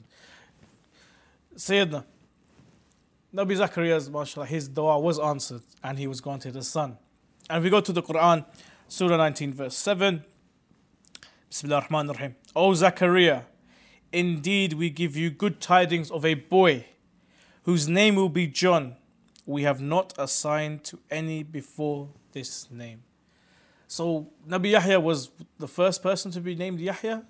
[1.56, 2.04] Sayyidina,
[3.34, 6.98] Nabi Zacharias, mashallah, his dua was answered and he was granted a son.
[7.50, 8.46] And we go to the Quran,
[8.88, 10.24] Surah 19, verse 7,
[11.50, 12.36] Bismillah ar-Rahman ar-Rahim.
[12.56, 13.42] O Zachariah,
[14.12, 16.86] indeed we give you good tidings of a boy
[17.64, 18.96] whose name will be John.
[19.46, 23.04] We have not assigned to any before this name.
[23.88, 27.24] So Nabi Yahya was the first person to be named Yahya?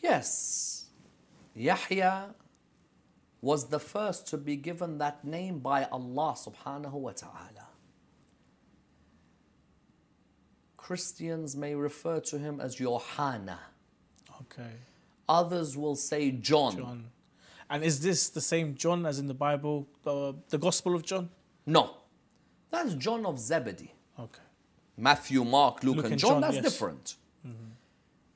[0.00, 0.86] Yes,
[1.54, 2.34] Yahya
[3.40, 7.68] was the first to be given that name by Allah subhanahu wa ta'ala.
[10.76, 13.58] Christians may refer to him as Yohana.
[14.42, 14.72] Okay.
[15.28, 16.76] Others will say John.
[16.76, 17.04] John.
[17.70, 21.30] And is this the same John as in the Bible, uh, the Gospel of John?
[21.66, 21.96] No,
[22.70, 23.92] that's John of Zebedee.
[24.18, 24.40] Okay.
[24.96, 26.64] Matthew, Mark, Luke, Luke and John, John, that's yes.
[26.64, 27.16] different.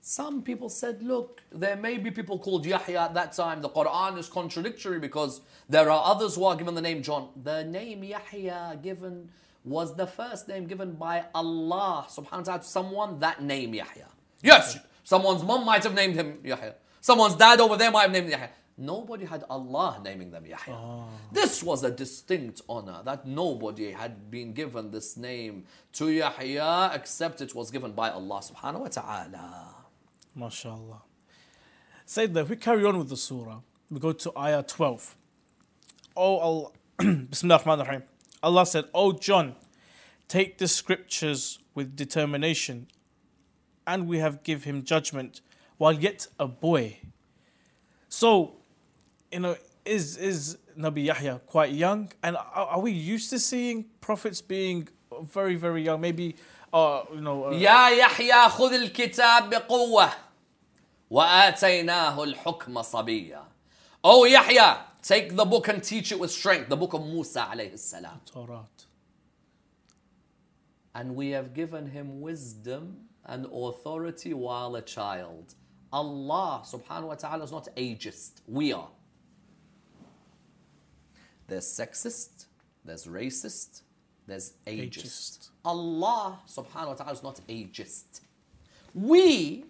[0.08, 3.60] Some people said, look, there may be people called Yahya at that time.
[3.60, 7.28] The Quran is contradictory because there are others who are given the name John.
[7.44, 9.28] The name Yahya given
[9.66, 14.06] was the first name given by Allah subhanahu wa ta'ala to someone that name Yahya.
[14.40, 16.76] Yes, someone's mom might have named him Yahya.
[17.02, 18.50] Someone's dad over there might have named him Yahya.
[18.80, 20.72] Nobody had Allah naming them Yahya.
[20.72, 21.08] Ah.
[21.32, 25.64] This was a distinct honor that nobody had been given this name
[25.94, 29.74] to Yahya except it was given by Allah subhanahu wa ta'ala.
[30.38, 31.00] MashaAllah.
[32.06, 33.60] Sayyidina, if we carry on with the surah,
[33.90, 35.16] we go to ayah 12.
[36.16, 38.02] Oh Allah, Bismillah ar-Rahman ar-Rahim.
[38.44, 39.56] Allah said, Oh John,
[40.28, 42.86] take the scriptures with determination,
[43.88, 45.40] and we have give him judgment
[45.78, 46.98] while yet a boy.
[48.08, 48.57] So,
[49.31, 49.55] you know,
[49.85, 52.11] is is Nabi Yahya quite young?
[52.21, 54.87] And are, are we used to seeing prophets being
[55.21, 56.01] very, very young?
[56.01, 56.35] Maybe,
[56.71, 60.09] uh, you know, uh, يا يحيى خذ الكتاب بقوة
[61.11, 63.43] وآتيناه الحكم صبيا.
[64.03, 66.69] Oh Yahya, take the book and teach it with strength.
[66.69, 68.21] The book of Musa alayhi salam.
[68.25, 68.65] Torah.
[70.95, 75.55] And we have given him wisdom and authority while a child.
[75.91, 78.41] Allah subhanahu wa ta'ala is not ageist.
[78.47, 78.89] We are.
[81.48, 82.46] There's sexist,
[82.84, 83.82] there's racist,
[84.26, 84.98] there's ageist.
[84.98, 85.48] Ageist.
[85.64, 88.20] Allah subhanahu wa ta'ala is not ageist.
[88.94, 89.64] We,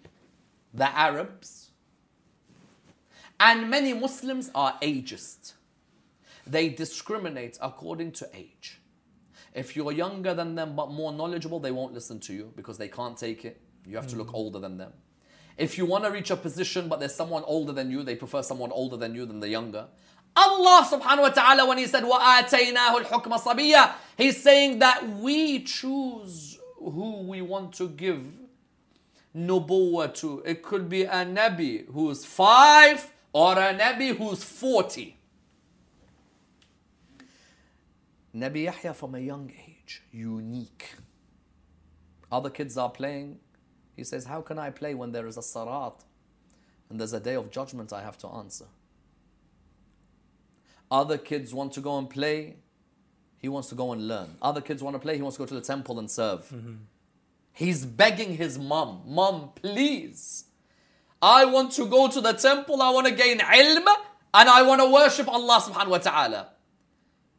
[0.73, 1.71] the Arabs,
[3.39, 5.53] and many Muslims are ageist.
[6.45, 8.81] They discriminate according to age.
[9.53, 12.87] If you're younger than them but more knowledgeable, they won't listen to you because they
[12.87, 13.61] can't take it.
[13.85, 14.35] You have to look mm.
[14.35, 14.91] older than them.
[15.57, 18.41] If you want to reach a position but there's someone older than you, they prefer
[18.41, 19.87] someone older than you than the younger.
[20.36, 26.58] Allah subhanahu wa ta'ala, when He said, وَآتَيْنَاهُ الْحُكْمَ صَبِيًّا He's saying that we choose
[26.76, 28.24] who we want to give
[29.36, 30.42] nubuwwah to.
[30.44, 35.16] It could be a Nabi who's five or a Nabi who's 40.
[38.34, 40.94] Nabi Yahya from a young age, unique.
[42.30, 43.38] Other kids are playing.
[43.96, 45.94] He says, How can I play when there is a sarat?
[46.94, 48.66] and there's a day of judgment I have to answer.
[50.91, 52.55] Other kids want to go and play,
[53.37, 54.35] he wants to go and learn.
[54.41, 56.51] Other kids want to play, he wants to go to the temple and serve.
[57.53, 60.45] He's begging his mom, Mom, please.
[61.21, 63.85] I want to go to the temple, I want to gain ilm,
[64.33, 66.49] and I want to worship Allah subhanahu wa ta'ala.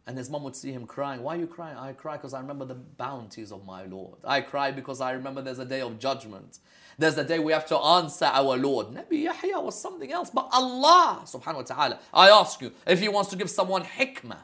[0.06, 1.22] And his mom would see him crying.
[1.22, 1.76] Why are you crying?
[1.76, 4.18] I cry because I remember the bounties of my Lord.
[4.24, 6.58] I cry because I remember there's a day of judgment.
[7.00, 8.88] There's a day we have to answer our Lord.
[8.88, 11.98] Nabi Yahya was something else, but Allah subhanahu wa ta'ala.
[12.12, 14.42] I ask you, if He wants to give someone hikmah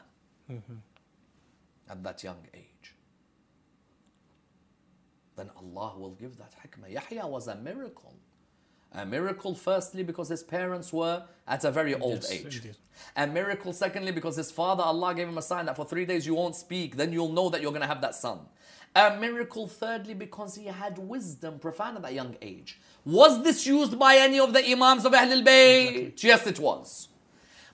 [1.87, 2.95] at that young age,
[5.35, 6.91] then Allah will give that hikmah.
[6.91, 8.15] Yahya was a miracle.
[8.93, 12.55] A miracle, firstly, because his parents were at a very old Yes, age.
[12.55, 12.77] indeed.
[13.15, 16.25] A miracle, secondly, because his father, Allah gave him a sign that for three days
[16.25, 18.39] you won't speak, then you'll know that you're going to have that son.
[18.97, 22.79] A miracle, thirdly, because he had wisdom profound at that young age.
[23.05, 26.23] Was this used by any of the Imams of Ahlul Bayt?
[26.23, 27.09] Yes, it was.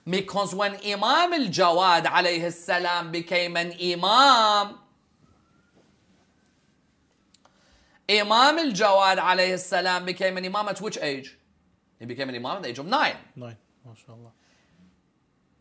[0.08, 4.78] Because when Imam al Jawad alayhi salam became an Imam,
[8.06, 11.38] Imam al Jawad alayhi salam became an Imam at which age?
[11.98, 13.16] He became an Imam at the age of nine.
[13.34, 13.56] Nine.
[13.88, 14.32] MashaAllah.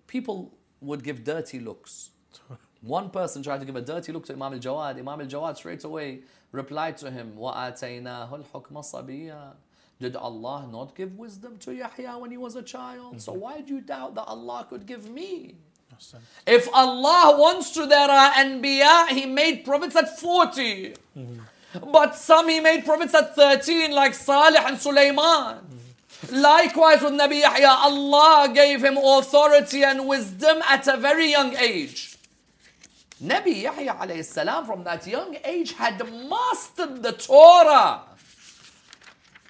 [0.07, 2.09] people would give dirty looks.
[2.82, 4.98] One person tried to give a dirty look to Imam al-Jawad.
[4.98, 6.20] Imam al-Jawad straight away
[6.52, 9.52] replied to him, وَآتَيْنَاهُ الْحُكْمَ صَبِيًّا
[10.00, 13.20] Did Allah not give wisdom to Yahya when he was a child?
[13.20, 15.56] So why do you doubt that Allah could give me?
[15.94, 16.20] Ahsan.
[16.46, 20.94] If Allah wants to, there are anbiya, He made prophets at 40.
[21.92, 25.58] But some He made prophets at 13, like Salih and Sulaiman.
[26.32, 32.11] Likewise with Nabi Yahya, Allah gave him authority and wisdom at a very young age.
[33.23, 35.97] Nabi Yahya alayhi salam from that young age had
[36.29, 38.01] mastered the Torah.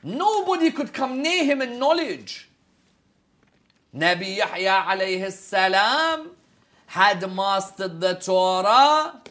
[0.04, 2.50] Nobody could come near him in knowledge.
[3.96, 6.32] Nabi Yahya alayhi salam
[6.86, 9.22] had mastered the Torah.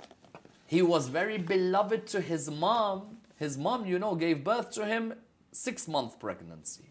[0.67, 3.19] He was very beloved to his mom.
[3.39, 5.15] His mom, you know, gave birth to him
[5.53, 6.85] six month pregnancy.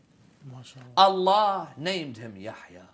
[0.96, 2.88] Allah named him Yahya.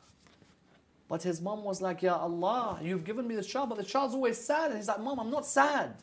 [1.10, 4.14] But his mom was like, Ya Allah, you've given me the child, but the child's
[4.14, 4.72] always sad.
[4.72, 5.96] And he's like, Mom, I'm not sad.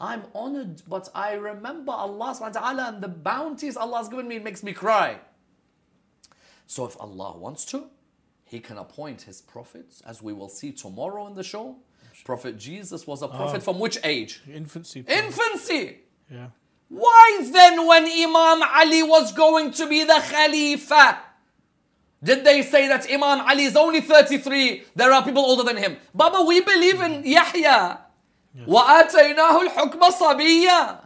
[0.00, 4.36] I'm honored, but I remember Allah subhanahu wa ta'ala and the bounties Allah's given me,
[4.36, 5.18] it makes me cry.
[6.66, 7.86] So if Allah wants to,
[8.44, 11.76] He can appoint His prophets, as we will see tomorrow in the show.
[12.24, 13.60] Prophet Jesus was a prophet oh.
[13.60, 14.42] from which age?
[14.52, 15.04] Infancy.
[15.08, 15.98] Infancy.
[16.30, 16.48] Yeah.
[16.88, 21.20] Why then, when Imam Ali was going to be the Khalifa,
[22.23, 24.83] did they say that Imam Ali is only 33?
[24.95, 25.97] There are people older than him.
[26.13, 27.99] Baba, we believe in Yahya.
[28.65, 31.05] وَآتَيْنَاهُ الْحُكْمَ صَبِيًّا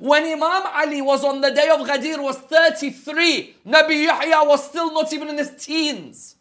[0.00, 4.92] When Imam Ali was on the day of Ghadir was 33, Nabi Yahya was still
[4.94, 6.36] not even in his teens.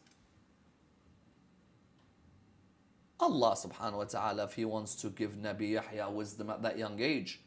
[3.19, 6.99] Allah subhanahu wa ta'ala, if He wants to give Nabi Yahya wisdom at that young
[7.01, 7.41] age,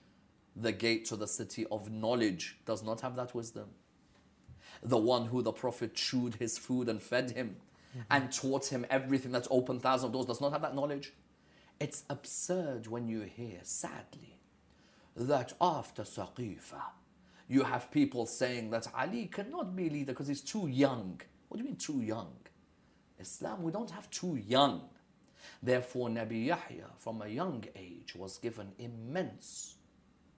[0.55, 3.71] the gate to the city of knowledge does not have that wisdom.
[4.82, 7.58] The one who the Prophet chewed his food and fed him
[7.92, 8.02] mm-hmm.
[8.10, 11.14] and taught him everything that's opened thousands of doors does not have that knowledge.
[11.80, 14.40] It's absurd when you hear, sadly,
[15.16, 16.82] that after Saqifa,
[17.48, 21.20] you have people saying that Ali cannot be leader because he's too young.
[21.48, 22.34] What do you mean too young?
[23.20, 24.82] Islam, we don't have too young.
[25.62, 29.76] Therefore, Nabi Yahya, from a young age, was given immense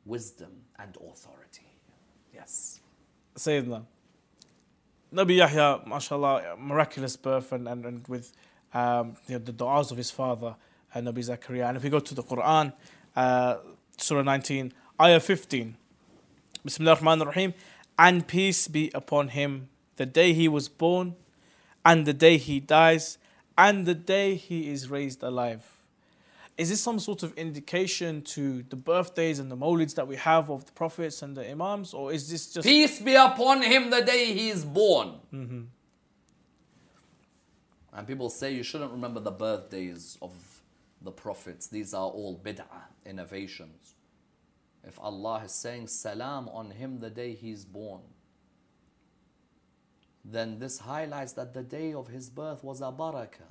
[0.05, 1.67] wisdom and authority.
[2.33, 2.79] Yes.
[3.35, 3.85] Sayyidina.
[5.13, 8.31] Nabi Yahya, mashallah, miraculous birth and, and, and with
[8.73, 10.55] um, you know, the du'as of his father,
[10.95, 11.67] uh, Nabi Zakaria.
[11.67, 12.71] And if we go to the Quran,
[13.15, 13.57] uh,
[13.97, 15.75] Surah 19, Ayah 15.
[16.63, 17.53] Bismillah ar-Rahman ar-Rahim.
[17.99, 21.15] And peace be upon him the day he was born,
[21.85, 23.17] and the day he dies,
[23.57, 25.80] and the day he is raised alive.
[26.57, 30.49] Is this some sort of indication to the birthdays and the mawlids that we have
[30.49, 34.01] of the prophets and the imams, or is this just Peace be upon him the
[34.01, 35.15] day he is born.
[35.33, 35.61] Mm-hmm.
[37.93, 40.31] And people say you shouldn't remember the birthdays of
[41.01, 41.67] the prophets.
[41.67, 43.95] These are all bid'ah, innovations.
[44.83, 48.01] If Allah is saying salam on him the day he's born,
[50.23, 53.50] then this highlights that the day of his birth was a barakah.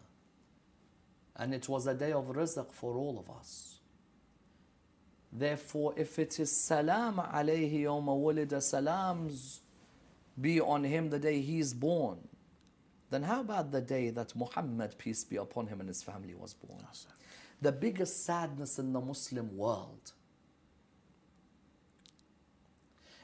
[1.40, 3.78] And it was a day of rizq for all of us.
[5.32, 9.60] Therefore, if it is salam alayhi yawma wulida, salams
[10.38, 12.18] be on him the day he is born,
[13.08, 16.52] then how about the day that Muhammad, peace be upon him, and his family was
[16.52, 16.84] born?
[17.62, 20.12] The biggest sadness in the Muslim world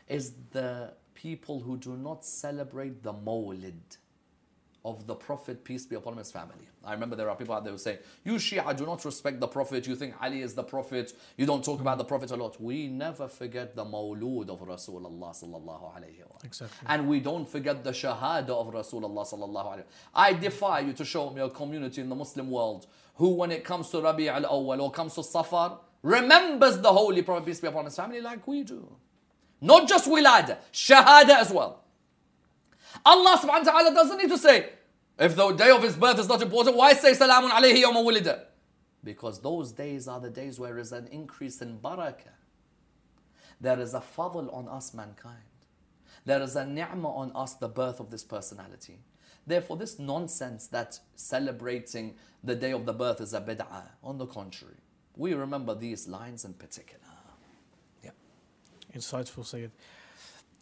[0.09, 3.99] is the people who do not celebrate the Mawlid
[4.87, 6.69] of the Prophet, peace be upon him, his family.
[6.85, 9.49] I remember there are people out there who say, You Shia do not respect the
[9.49, 12.61] Prophet, you think Ali is the Prophet, you don't talk about the Prophet a lot.
[12.61, 16.87] We never forget the Mawlud of Rasulullah sallallahu alayhi wa Exactly.
[16.87, 21.05] And we don't forget the Shahada of Rasulullah sallallahu alayhi wa I defy you to
[21.05, 24.45] show me a community in the Muslim world who, when it comes to Rabi' al
[24.45, 28.47] Awwal or comes to Safar, remembers the Holy Prophet, peace be upon his family, like
[28.47, 28.89] we do.
[29.61, 31.83] Not just wilada, shahada as well.
[33.05, 34.71] Allah subhanahu wa ta'ala doesn't need to say,
[35.19, 38.45] if the day of his birth is not important, why say salamun alayhi yawma wulida?
[39.03, 42.35] Because those days are the days where there is an increase in barakah.
[43.61, 45.37] There is a fadl on us, mankind.
[46.25, 48.99] There is a ni'mah on us, the birth of this personality.
[49.47, 54.27] Therefore, this nonsense that celebrating the day of the birth is a bid'ah, on the
[54.27, 54.75] contrary,
[55.17, 57.01] we remember these lines in particular.
[58.05, 58.11] Yeah.
[58.95, 59.71] Insightful, Sayyid.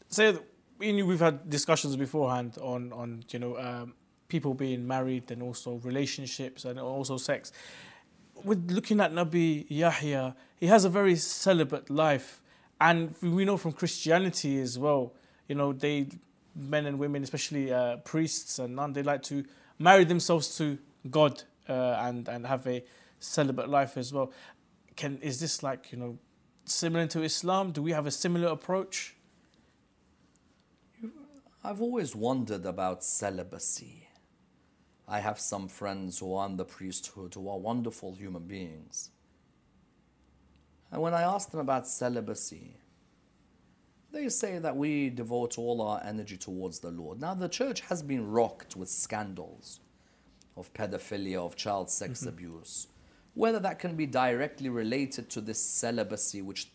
[0.08, 0.38] Sayyid,
[0.92, 3.94] we've had discussions beforehand on, on you know, um,
[4.28, 7.52] people being married and also relationships and also sex.
[8.42, 12.42] With looking at Nabi Yahya, he has a very celibate life.
[12.80, 15.12] And we know from Christianity as well,
[15.48, 16.08] you know, they,
[16.54, 19.44] men and women, especially uh, priests and nuns, they like to
[19.78, 20.78] marry themselves to
[21.10, 22.84] God uh, and, and have a
[23.20, 24.32] celibate life as well.
[24.96, 26.18] Can, is this like, you know,
[26.64, 27.72] similar to Islam?
[27.72, 29.14] Do we have a similar approach?
[31.66, 34.06] I've always wondered about celibacy.
[35.08, 39.10] I have some friends who are in the priesthood who are wonderful human beings.
[40.92, 42.76] And when I ask them about celibacy,
[44.12, 47.18] they say that we devote all our energy towards the Lord.
[47.18, 49.80] Now, the church has been rocked with scandals
[50.58, 52.28] of pedophilia, of child sex mm-hmm.
[52.28, 52.88] abuse.
[53.32, 56.68] Whether that can be directly related to this celibacy which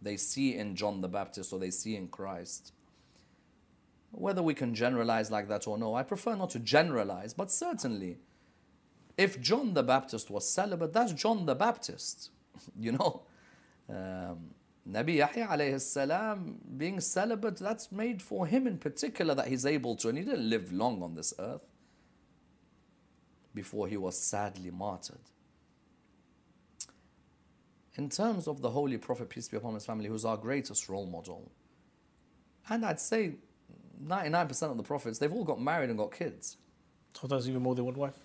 [0.00, 2.72] they see in John the Baptist or they see in Christ,
[4.16, 8.18] whether we can generalize like that or no, I prefer not to generalize, but certainly,
[9.16, 12.30] if John the Baptist was celibate, that's John the Baptist.
[12.78, 13.22] you know,
[13.88, 14.54] um,
[14.88, 19.96] Nabi Yahya alayhi salam being celibate, that's made for him in particular that he's able
[19.96, 21.66] to, and he didn't live long on this earth
[23.54, 25.30] before he was sadly martyred.
[27.96, 31.06] In terms of the Holy Prophet, peace be upon his family, who's our greatest role
[31.06, 31.50] model,
[32.68, 33.36] and I'd say
[34.04, 36.56] 99% of the prophets, they've all got married and got kids.
[37.14, 38.18] Sometimes even more than one wife.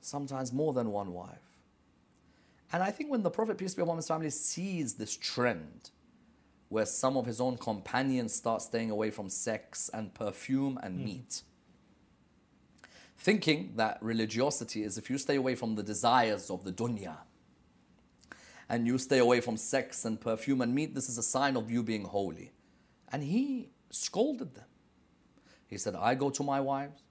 [0.00, 1.38] Sometimes more than one wife.
[2.72, 5.90] And I think when the Prophet, peace be upon his family, sees this trend
[6.68, 11.04] where some of his own companions start staying away from sex and perfume and mm.
[11.04, 11.42] meat,
[13.16, 17.16] thinking that religiosity is if you stay away from the desires of the dunya
[18.68, 21.70] and you stay away from sex and perfume and meat, this is a sign of
[21.70, 22.52] you being holy.
[23.10, 24.66] And he scolded them.
[25.68, 27.02] He said, I go to my wives,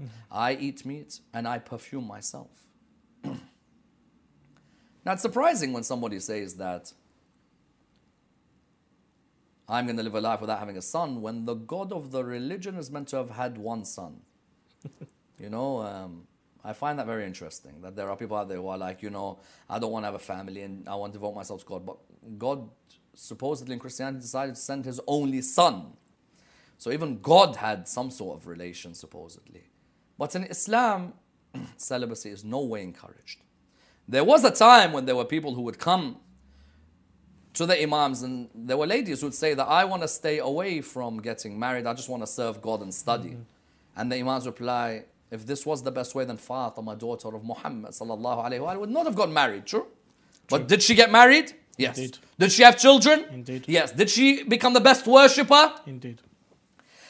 [0.00, 0.10] mm-hmm.
[0.30, 2.50] I eat meat, and I perfume myself.
[3.24, 3.38] now
[5.06, 6.92] it's surprising when somebody says that
[9.68, 12.24] I'm going to live a life without having a son when the God of the
[12.24, 14.20] religion is meant to have had one son.
[15.38, 16.26] you know, um,
[16.64, 19.10] I find that very interesting that there are people out there who are like, you
[19.10, 21.66] know, I don't want to have a family and I want to devote myself to
[21.66, 21.86] God.
[21.86, 21.96] But
[22.38, 22.68] God,
[23.14, 25.92] supposedly in Christianity, decided to send his only son
[26.78, 29.64] so even God had some sort of relation, supposedly.
[30.16, 31.12] But in Islam,
[31.76, 33.40] celibacy is no way encouraged.
[34.06, 36.18] There was a time when there were people who would come
[37.54, 40.38] to the Imams, and there were ladies who would say that I want to stay
[40.38, 43.30] away from getting married, I just want to serve God and study.
[43.30, 43.42] Mm-hmm.
[44.00, 47.90] And the Imams reply, if this was the best way, then Fatima, daughter of Muhammad
[47.90, 49.80] sallallahu alaihi wasallam, would not have got married, true?
[49.80, 49.88] true?
[50.48, 51.52] But did she get married?
[51.76, 51.98] Yes.
[51.98, 52.18] Indeed.
[52.38, 53.24] Did she have children?
[53.32, 53.64] Indeed.
[53.66, 53.90] Yes.
[53.90, 55.72] Did she become the best worshipper?
[55.86, 56.20] Indeed.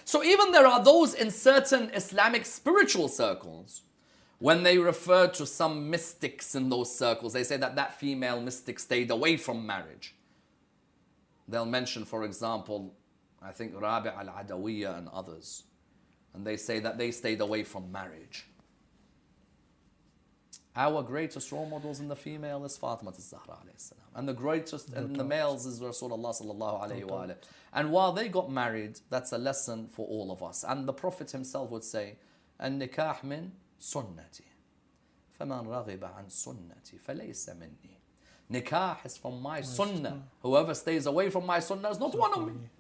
[0.08, 3.82] So even there are those in certain Islamic spiritual circles,
[4.38, 8.78] when they refer to some mystics in those circles, they say that that female mystic
[8.78, 10.14] stayed away from marriage.
[11.46, 12.94] They'll mention, for example,
[13.42, 15.64] I think Rabi' al-Adawiyya and others.
[16.32, 18.46] And they say that they stayed away from marriage.
[20.76, 23.58] Our greatest role models in the female is Fatima Zahra
[24.14, 27.36] and the greatest in the males is Rasulullah sallallahu alayhi
[27.72, 30.64] And while they got married, that's a lesson for all of us.
[30.66, 32.16] And the Prophet himself would say,
[32.58, 34.42] "An-nikah min sunnati,
[35.38, 38.00] faman raghiba an sunnati falaysa minni."
[38.50, 40.22] Nikah is from my sunnah.
[40.42, 42.70] Whoever stays away from my sunnah is not one of me.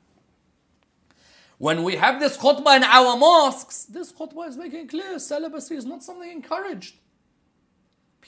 [1.58, 5.84] When we have this khutbah in our mosques, this khutbah is making clear celibacy is
[5.84, 6.96] not something encouraged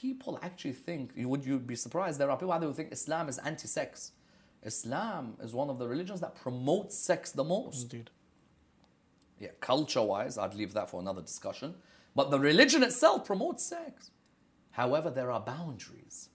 [0.01, 2.19] people actually think, would you be surprised?
[2.19, 4.13] There are people out there who think Islam is anti sex.
[4.63, 7.93] Islam is one of the religions that promotes sex the most.
[7.93, 8.11] Indeed.
[9.39, 11.75] Yeah, culture wise, I'd leave that for another discussion.
[12.15, 14.11] But the religion itself promotes sex.
[14.73, 16.29] However, there are boundaries.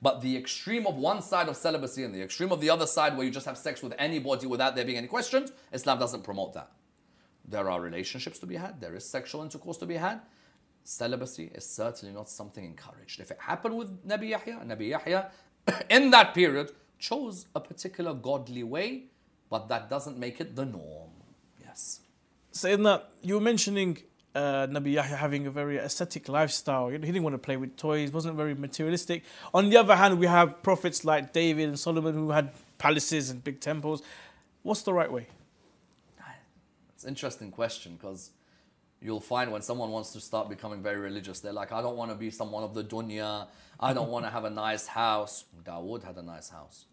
[0.00, 3.16] But the extreme of one side of celibacy and the extreme of the other side,
[3.16, 6.54] where you just have sex with anybody without there being any questions, Islam doesn't promote
[6.54, 6.70] that.
[7.46, 10.20] There are relationships to be had, there is sexual intercourse to be had.
[10.84, 13.18] Celibacy is certainly not something encouraged.
[13.18, 15.30] If it happened with Nabi Yahya, Nabi Yahya
[15.90, 19.04] in that period chose a particular godly way,
[19.48, 21.10] but that doesn't make it the norm.
[21.62, 22.00] Yes.
[22.52, 23.98] Sayyidina, you were mentioning
[24.34, 26.88] uh, Nabi Yahya having a very ascetic lifestyle.
[26.88, 29.22] He didn't want to play with toys, wasn't very materialistic.
[29.54, 33.42] On the other hand, we have prophets like David and Solomon who had palaces and
[33.42, 34.02] big temples.
[34.62, 35.28] What's the right way?
[36.94, 38.30] It's an interesting question because
[39.04, 42.10] you'll find when someone wants to start becoming very religious, they're like, I don't want
[42.10, 43.46] to be someone of the dunya.
[43.78, 45.44] I don't want to have a nice house.
[45.62, 46.86] Dawood had a nice house.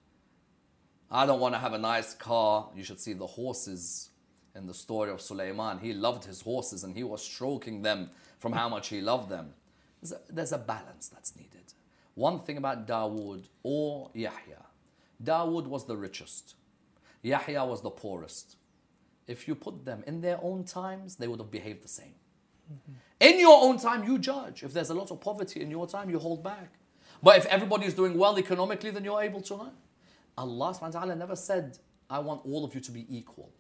[1.10, 2.70] I don't want to have a nice car.
[2.76, 4.10] You should see the horses
[4.54, 5.80] in the story of Sulaiman.
[5.80, 8.10] He loved his horses and he was stroking them
[8.40, 9.54] from how much he loved them.
[10.02, 11.74] There's a, there's a balance that's needed.
[12.16, 14.66] One thing about Dawood or Yahya
[15.24, 16.56] Dawood was the richest,
[17.22, 18.56] Yahya was the poorest.
[19.28, 22.16] If you put them in their own times, they would have behaved the same.
[22.72, 22.94] Mm-hmm.
[23.20, 24.64] In your own time, you judge.
[24.64, 26.74] If there's a lot of poverty in your time, you hold back.
[27.22, 29.58] But if everybody is doing well economically, then you're able to.
[29.58, 29.70] Huh?
[30.38, 31.78] Allah subhanahu wa ta'ala never said,
[32.10, 33.52] I want all of you to be equal.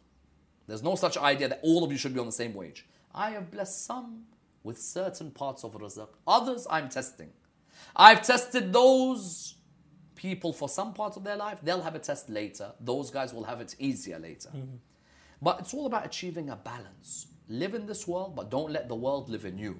[0.67, 2.87] There's no such idea that all of you should be on the same wage.
[3.13, 4.23] I have blessed some
[4.63, 6.07] with certain parts of rizq.
[6.27, 7.29] Others I'm testing.
[7.95, 9.55] I've tested those
[10.15, 11.59] people for some parts of their life.
[11.63, 12.71] They'll have a test later.
[12.79, 14.49] Those guys will have it easier later.
[14.49, 14.75] Mm-hmm.
[15.41, 17.27] But it's all about achieving a balance.
[17.49, 19.79] Live in this world, but don't let the world live in you.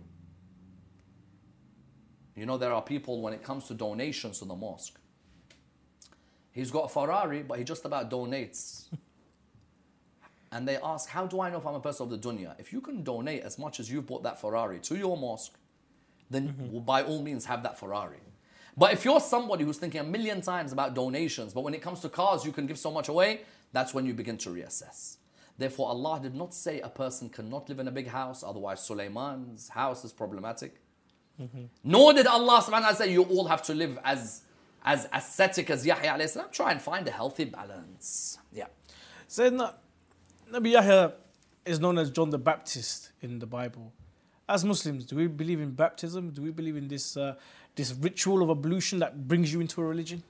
[2.35, 4.97] You know, there are people when it comes to donations to the mosque.
[6.51, 8.85] He's got a Ferrari, but he just about donates.
[10.51, 12.55] and they ask, How do I know if I'm a person of the dunya?
[12.59, 15.53] If you can donate as much as you've bought that Ferrari to your mosque,
[16.29, 16.79] then mm-hmm.
[16.79, 18.19] by all means have that Ferrari.
[18.75, 21.99] But if you're somebody who's thinking a million times about donations, but when it comes
[22.01, 23.41] to cars you can give so much away,
[23.73, 25.17] that's when you begin to reassess.
[25.61, 29.69] Therefore, Allah did not say a person cannot live in a big house, otherwise Sulaiman's
[29.69, 30.81] house is problematic.
[31.83, 34.41] Nor did Allah subhanahu wa ta'ala say you all have to live as
[34.83, 36.49] as ascetic as Yahya alayhi salam.
[36.51, 38.39] Try and find a healthy balance.
[38.51, 38.65] Yeah.
[39.29, 39.73] Sayyidina,
[40.51, 41.13] Nabi Yahya
[41.65, 43.93] is known as John the Baptist in the Bible.
[44.49, 46.31] As Muslims, do we believe in baptism?
[46.31, 47.35] Do we believe in this, uh,
[47.75, 50.23] this ritual of ablution that brings you into a religion?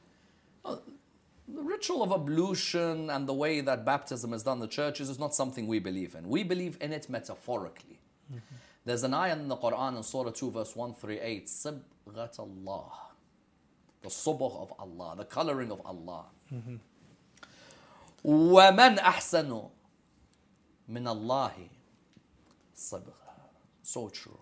[1.51, 5.19] The ritual of ablution and the way that baptism is done in the churches is
[5.19, 6.29] not something we believe in.
[6.29, 8.01] We believe in it metaphorically.
[8.85, 12.93] There's an ayah in the Quran in Surah 2, verse 138, Sibghat Allah.
[14.03, 16.27] The subh of Allah, the coloring of Allah.
[18.25, 19.71] وَمَنْ أَحْسَنُ
[20.91, 21.53] مِنَ اللَّهِ
[22.77, 23.13] صِبْغَةً
[23.83, 24.39] So true.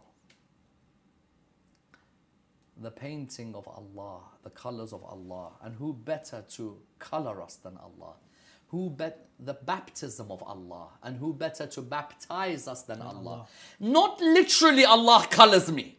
[2.82, 7.78] The painting of Allah, the colors of Allah, and who better to color us than
[7.78, 8.14] Allah?
[8.68, 13.48] Who bet the baptism of Allah, and who better to baptize us than Allah?
[13.80, 15.98] Not literally Allah colors me.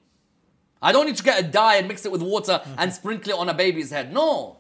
[0.81, 2.75] I don't need to get a dye and mix it with water mm-hmm.
[2.79, 4.13] and sprinkle it on a baby's head.
[4.13, 4.59] No.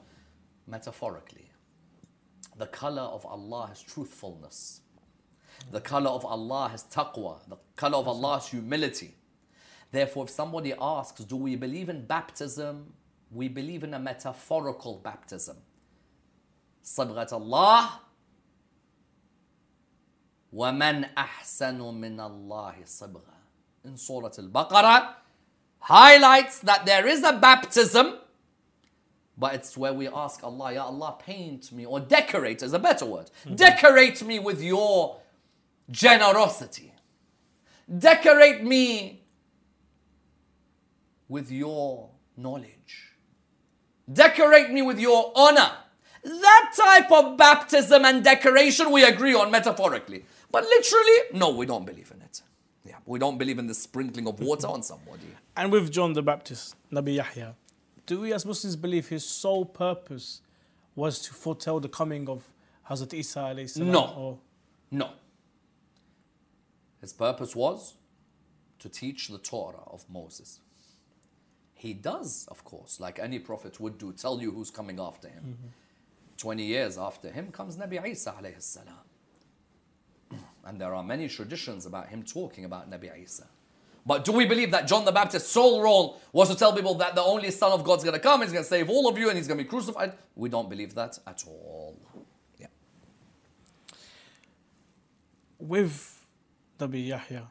[0.67, 1.51] Metaphorically.
[2.59, 4.83] The color of Allah is truthfulness.
[5.73, 7.39] The color of Allah is taqwa.
[7.49, 9.15] The color of Allah is humility.
[9.92, 12.94] Therefore, if somebody asks, do we believe in baptism?
[13.32, 15.58] We believe in a metaphorical baptism.
[16.84, 17.90] صبغة الله
[20.54, 23.36] ومن أحسن من الله صبغة
[23.86, 25.14] in Surah Al-Baqarah
[25.80, 28.16] highlights that there is a baptism
[29.38, 33.06] but it's where we ask Allah, Ya Allah, paint me, or decorate is a better
[33.06, 33.30] word.
[33.54, 35.18] Decorate me with your
[35.92, 36.94] generosity.
[38.00, 39.19] Decorate me
[41.31, 43.15] with your knowledge.
[44.13, 45.71] Decorate me with your honor.
[46.25, 50.25] That type of baptism and decoration we agree on metaphorically.
[50.51, 52.43] But literally, no, we don't believe in it.
[52.85, 55.29] Yeah, we don't believe in the sprinkling of water on somebody.
[55.57, 57.55] And with John the Baptist, Nabi Yahya,
[58.07, 60.41] do we as Muslims believe his sole purpose
[60.95, 62.43] was to foretell the coming of
[62.89, 63.93] Hazrat Isa salam?
[63.93, 64.15] No.
[64.17, 64.39] Or
[64.91, 65.11] No.
[67.01, 67.95] His purpose was
[68.79, 70.61] to teach the Torah of Moses.
[71.81, 75.57] He does, of course, like any prophet would do, tell you who's coming after him.
[76.37, 79.07] 20 years after him comes Nabi Isa alayhi salam.
[80.67, 83.47] And there are many traditions about him talking about Nabi Isa.
[84.05, 87.15] But do we believe that John the Baptist's sole role was to tell people that
[87.15, 89.31] the only Son of God's going to come, he's going to save all of you,
[89.31, 90.13] and he's going to be crucified?
[90.37, 91.97] We don't believe that at all.
[92.59, 92.67] Yeah.
[95.59, 96.27] With
[96.79, 97.49] Nabi Yahya,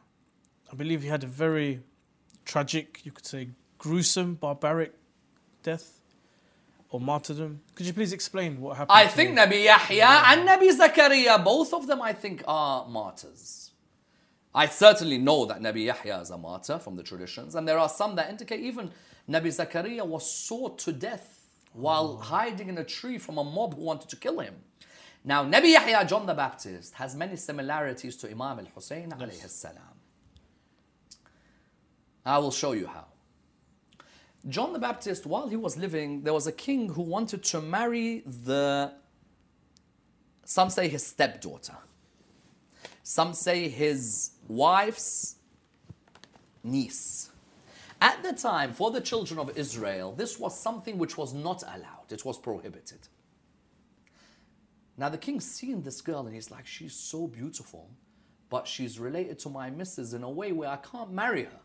[0.72, 1.80] I believe he had a very
[2.44, 3.48] tragic, you could say,
[3.80, 4.92] gruesome, barbaric
[5.62, 6.00] death
[6.90, 7.60] or martyrdom.
[7.74, 8.92] Could you please explain what happened?
[8.96, 9.36] I think him?
[9.36, 13.70] Nabi Yahya and Nabi Zakaria, both of them, I think, are martyrs.
[14.54, 17.88] I certainly know that Nabi Yahya is a martyr from the traditions, and there are
[17.88, 18.90] some that indicate even
[19.28, 21.38] Nabi Zakaria was sawed to death
[21.72, 22.22] while oh.
[22.22, 24.56] hiding in a tree from a mob who wanted to kill him.
[25.24, 29.14] Now, Nabi Yahya, John the Baptist, has many similarities to Imam al Hussein
[29.46, 29.76] salam.
[32.26, 33.09] I will show you how.
[34.48, 38.20] John the Baptist, while he was living, there was a king who wanted to marry
[38.26, 38.92] the,
[40.44, 41.76] some say his stepdaughter,
[43.02, 45.36] some say his wife's
[46.64, 47.30] niece.
[48.00, 52.10] At the time, for the children of Israel, this was something which was not allowed,
[52.10, 53.08] it was prohibited.
[54.96, 57.90] Now, the king's seen this girl and he's like, she's so beautiful,
[58.48, 61.60] but she's related to my missus in a way where I can't marry her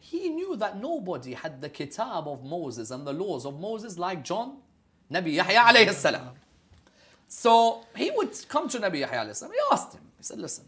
[0.00, 4.24] he knew that nobody had the kitab of Moses and the laws of Moses like
[4.24, 4.56] John,
[5.12, 6.30] Nabi Yahya alayhi salam.
[7.28, 9.52] So he would come to Nabi Yahya alayhi salam.
[9.52, 10.64] He asked him, he said, listen,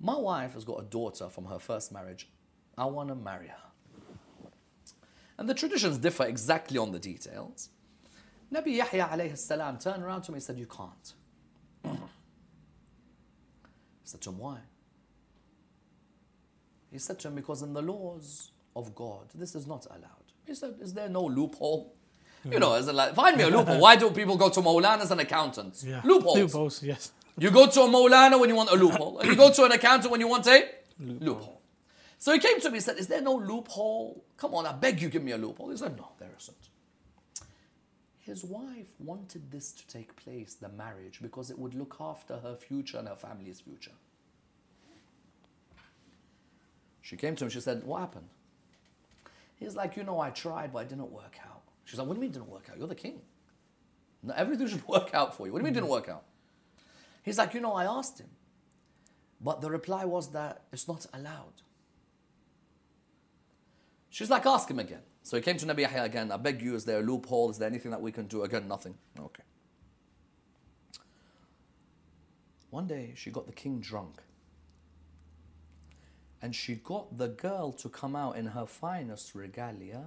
[0.00, 2.28] my wife has got a daughter from her first marriage.
[2.76, 4.48] I want to marry her.
[5.38, 7.68] And the traditions differ exactly on the details.
[8.52, 11.14] Nabi Yahya alayhi salam turned around to me and said, you can't.
[11.84, 11.98] I
[14.02, 14.58] said to him, why?
[16.92, 20.28] He said to him, because in the laws of God, this is not allowed.
[20.46, 21.94] He said, is there no loophole?
[22.44, 23.80] You know, is it like, find me a loophole.
[23.80, 25.84] Why do people go to Maulanas and accountants?
[25.84, 26.00] Yeah.
[26.04, 26.36] Loopholes.
[26.36, 27.12] Loopholes, yes.
[27.38, 29.72] You go to a Maulana when you want a loophole, and you go to an
[29.72, 30.68] accountant when you want a
[30.98, 31.62] loophole.
[32.18, 34.24] So he came to me and said, Is there no loophole?
[34.36, 35.70] Come on, I beg you, give me a loophole.
[35.70, 36.68] He said, No, there isn't.
[38.20, 42.54] His wife wanted this to take place, the marriage, because it would look after her
[42.54, 43.92] future and her family's future.
[47.02, 48.28] She came to him, she said, What happened?
[49.56, 51.62] He's like, You know, I tried, but it didn't work out.
[51.84, 52.78] She's like, What do you mean it didn't work out?
[52.78, 53.20] You're the king.
[54.22, 55.52] No, everything should work out for you.
[55.52, 56.22] What do you mean it didn't work out?
[57.22, 58.30] He's like, You know, I asked him,
[59.40, 61.62] but the reply was that it's not allowed.
[64.08, 65.02] She's like, Ask him again.
[65.24, 66.32] So he came to Nabi Yahya again.
[66.32, 67.50] I beg you, is there a loophole?
[67.50, 68.42] Is there anything that we can do?
[68.42, 68.94] Again, nothing.
[69.18, 69.42] Okay.
[72.70, 74.22] One day, she got the king drunk
[76.42, 80.06] and she got the girl to come out in her finest regalia.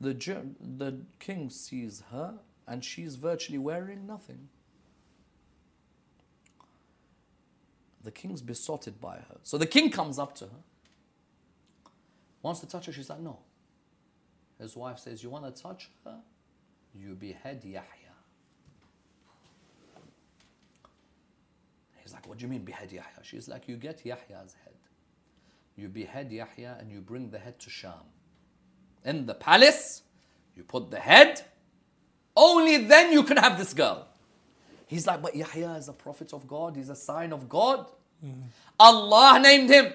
[0.00, 0.12] The,
[0.60, 2.34] the king sees her,
[2.66, 4.48] and she's virtually wearing nothing.
[8.02, 9.38] The king's besotted by her.
[9.44, 10.62] So the king comes up to her,
[12.42, 12.92] wants to touch her.
[12.92, 13.38] She's like, no.
[14.62, 16.18] His wife says, You want to touch her?
[16.94, 17.82] You behead Yahya.
[22.00, 23.22] He's like, What do you mean behead Yahya?
[23.22, 24.71] She's like, You get Yahya's head
[25.76, 27.92] you behead Yahya and you bring the head to Sham.
[29.04, 30.02] In the palace,
[30.56, 31.42] you put the head,
[32.36, 34.06] only then you can have this girl.
[34.86, 37.86] He's like, but Yahya is a prophet of God, he's a sign of God.
[38.20, 38.42] Hmm.
[38.78, 39.92] Allah named him.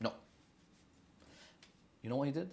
[0.00, 0.12] No.
[2.02, 2.50] You know what he did?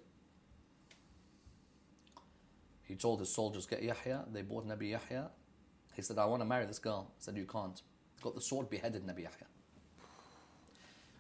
[2.84, 4.26] He told his soldiers, get Yahya.
[4.32, 5.30] They bought Nabi Yahya.
[5.96, 7.12] He said, I want to marry this girl.
[7.18, 7.82] He said, You can't
[8.22, 9.48] got the sword, beheaded Nabi Yahya.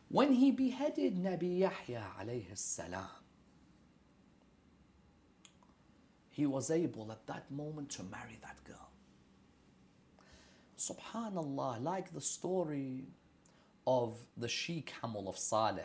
[0.09, 3.07] When he beheaded Nabi Yahya alayhi salam,
[6.29, 8.89] he was able at that moment to marry that girl.
[10.77, 13.03] Subhanallah, like the story
[13.85, 15.81] of the she camel of Salih.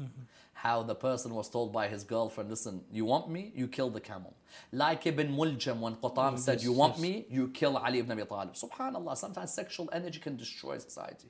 [0.00, 0.22] Mm-hmm.
[0.54, 3.52] How the person was told by his girlfriend, listen, you want me?
[3.54, 4.34] You kill the camel.
[4.72, 7.02] Like Ibn Muljam when Qatam Yes, said, you want yes.
[7.02, 7.26] me?
[7.30, 8.54] You kill Ali ibn Abi Talib.
[8.54, 11.28] Subhanallah, sometimes sexual energy can destroy society,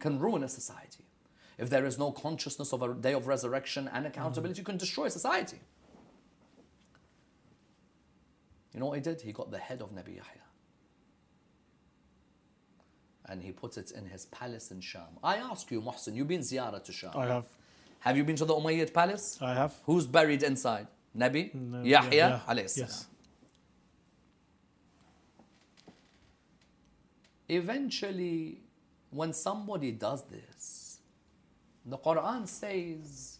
[0.00, 1.04] can ruin a society.
[1.58, 5.08] If there is no consciousness of a day of resurrection and accountability, you can destroy
[5.08, 5.58] society.
[8.72, 9.20] You know what he did?
[9.20, 10.47] He got the head of Nabi Yahya
[13.27, 15.17] and he put it in his palace in Sham.
[15.23, 17.11] I ask you, Muhsin, you've been ziyarah to Sham.
[17.15, 17.45] I have.
[17.99, 19.37] Have you been to the Umayyad palace?
[19.41, 19.73] I have.
[19.85, 20.87] Who's buried inside?
[21.17, 22.89] Nabi No, Yahya yeah, alayhi salam.
[22.89, 23.07] Yes.
[27.47, 28.61] Eventually,
[29.11, 30.99] when somebody does this,
[31.85, 33.39] the Quran says,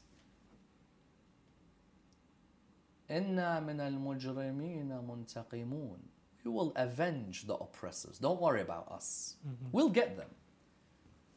[3.09, 5.99] إِنَّا مِنَ الْمُجْرِمِينَ مُنْتَقِمُونَ
[6.49, 8.18] we will avenge the oppressors.
[8.18, 9.34] Don't worry about us.
[9.46, 9.66] Mm-hmm.
[9.70, 10.30] We'll get them.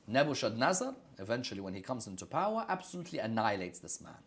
[0.07, 4.23] Nebuchadnezzar, eventually, when he comes into power, absolutely annihilates this man.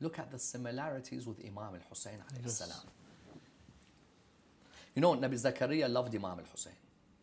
[0.00, 2.18] Look at the similarities with Imam al Hussein.
[2.42, 2.84] Yes.
[4.96, 6.72] You know, Nabi Zakaria loved Imam al Hussein.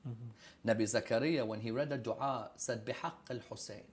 [0.07, 0.69] Mm-hmm.
[0.69, 3.83] Nabi Zakaria, when he read a dua, said, Bihaq al Hussein.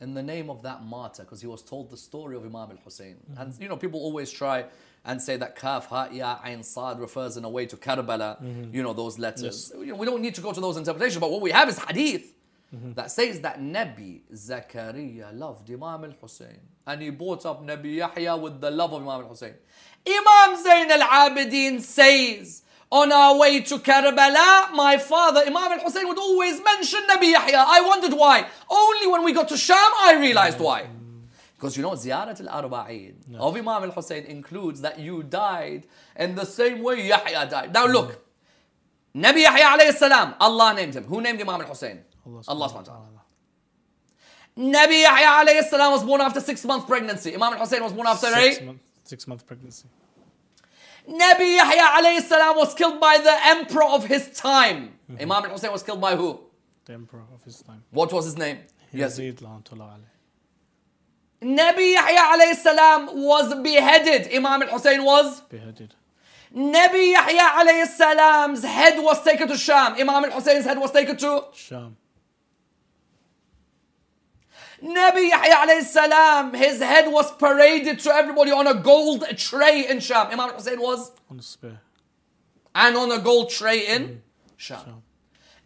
[0.00, 2.78] In the name of that martyr, because he was told the story of Imam al
[2.84, 3.16] Hussein.
[3.16, 3.40] Mm-hmm.
[3.40, 4.66] And you know, people always try
[5.06, 8.74] and say that Kaf, Ha, Ya, Ain, Sad refers in a way to Karbala, mm-hmm.
[8.74, 9.72] you know, those letters.
[9.74, 11.78] You know, we don't need to go to those interpretations, but what we have is
[11.78, 12.35] hadith
[12.74, 12.94] Mm-hmm.
[12.94, 16.58] that says that Nabi Zakaria loved Imam al Hussein.
[16.84, 19.54] And he brought up Nabi Yahya with the love of Imam al Hussein.
[20.04, 26.08] Imam Zain al Abidin says, on our way to Karbala, my father, Imam al Hussein,
[26.08, 27.64] would always mention Nabi Yahya.
[27.66, 28.46] I wondered why.
[28.68, 30.88] Only when we got to Sham, I realized why.
[31.54, 35.86] Because you know, Ziyarat al Arba'in of Imam al Hussein includes that you died
[36.16, 37.72] in the same way Yahya died.
[37.72, 39.24] Now look, mm-hmm.
[39.24, 41.04] Nabi Yahya alayhi salam, Allah named him.
[41.04, 42.02] Who named Imam al Hussein?
[42.26, 43.22] Allah Allah subhanahu wa ta'ala.
[44.58, 47.34] Nabi Yahya alayhi salam was born after six month pregnancy.
[47.34, 48.66] Imam al Hussein was born after Six eight.
[48.66, 49.86] month, six month pregnancy.
[51.08, 54.94] Nabi Yahya alayhi salam was killed by the emperor of his time.
[55.10, 55.22] Mm-hmm.
[55.22, 56.40] Imam al Hussein was killed by who?
[56.86, 57.84] The emperor of his time.
[57.90, 58.58] What was his name?
[58.94, 59.40] Yazid.
[61.42, 64.32] Nabi Yahya alayhi salam was beheaded.
[64.34, 65.42] Imam al Hussein was.
[65.42, 65.90] Beheaded.
[66.54, 69.94] Nabi Yahya alayhi salam's head was taken to Sham.
[69.94, 71.44] Imam al Hussein's head was taken to.
[71.54, 71.96] Sham.
[74.82, 80.00] Nabi Yahya alayhi salam, his head was paraded to everybody on a gold tray in
[80.00, 80.26] Sham.
[80.26, 81.12] Imam al Hussein was.
[81.30, 81.80] On the spear.
[82.74, 84.18] And on a gold tray in mm.
[84.56, 85.02] Sham.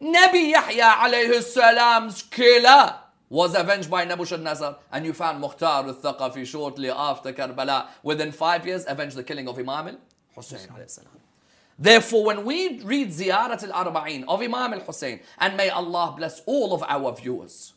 [0.01, 2.95] Nabi Yahya alayhi salam's killer
[3.29, 4.79] was avenged by Nebuchadnezzar.
[4.93, 7.89] And you found Mukhtar al-Thaqafi shortly after Karbala.
[8.03, 11.11] Within five years, avenged the killing of Imam al-Hussein alayhi salam.
[11.79, 16.85] Therefore, when we read Ziyarat al-Arba'in of Imam al-Hussein, and may Allah bless all of
[16.87, 17.73] our viewers,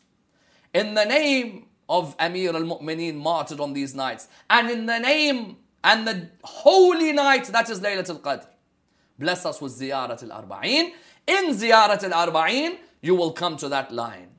[0.74, 6.06] in the name of Amir al-Mu'mineen martyred on these nights, and in the name and
[6.06, 8.46] the holy night that is Laylat al-Qadr,
[9.18, 10.90] bless us with Ziyarat al-Arba'in.
[11.26, 14.30] In Ziyarat al-Arba'in, you will come to that line.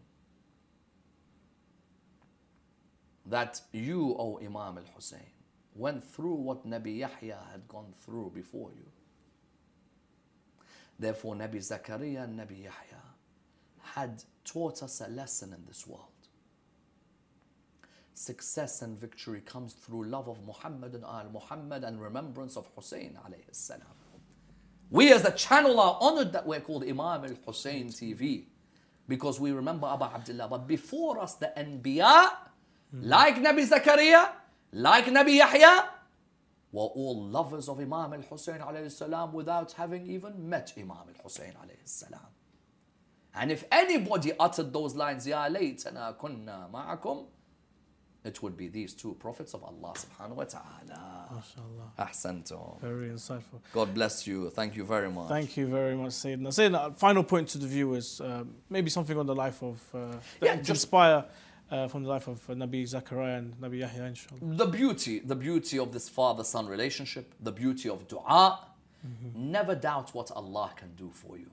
[3.27, 5.31] That you, O Imam al-Hussein,
[5.75, 8.85] went through what Nabi Yahya had gone through before you.
[10.97, 13.01] Therefore, Nabi Zakaria and Nabi Yahya
[13.81, 16.14] had taught us a lesson in this world.
[18.17, 23.17] Success and victory comes through love of Muhammad and Al Muhammad and remembrance of Hussein
[23.27, 23.81] alayhi salam.
[24.89, 28.45] We as a channel are honored that we're called Imam al Hussein TV
[29.05, 30.47] because we remember Abu Abdullah.
[30.47, 32.29] But before us, the Anbiya,
[32.93, 34.29] like Nabi Zakaria,
[34.71, 35.89] like Nabi Yahya,
[36.71, 41.21] were all lovers of Imam al Hussein alayhi salam without having even met Imam al
[41.21, 42.27] Hussein alayhi salam.
[43.33, 47.25] And if anybody uttered those lines, Ya laytana kunna ma'akum,
[48.25, 51.29] it would be these two prophets of Allah subhanahu wa ta'ala.
[51.31, 52.07] MashaAllah.
[52.07, 52.81] Ahsantum.
[52.81, 53.59] Very insightful.
[53.71, 54.49] God bless you.
[54.49, 55.29] Thank you very much.
[55.29, 56.47] Thank you very much, Sayyidina.
[56.47, 59.97] Sayyidina, final point to the viewers, um, maybe something on the life of, uh,
[60.41, 61.25] Yeah, to just- inspire
[61.71, 64.39] uh, from the life of uh, Nabi Zakaria and Nabi Yahya, inshallah.
[64.41, 68.59] the beauty, the beauty of this father-son relationship, the beauty of dua.
[69.35, 71.51] Never doubt what Allah can do for you.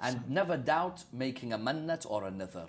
[0.00, 2.68] And never doubt making a mannat or a nadhr.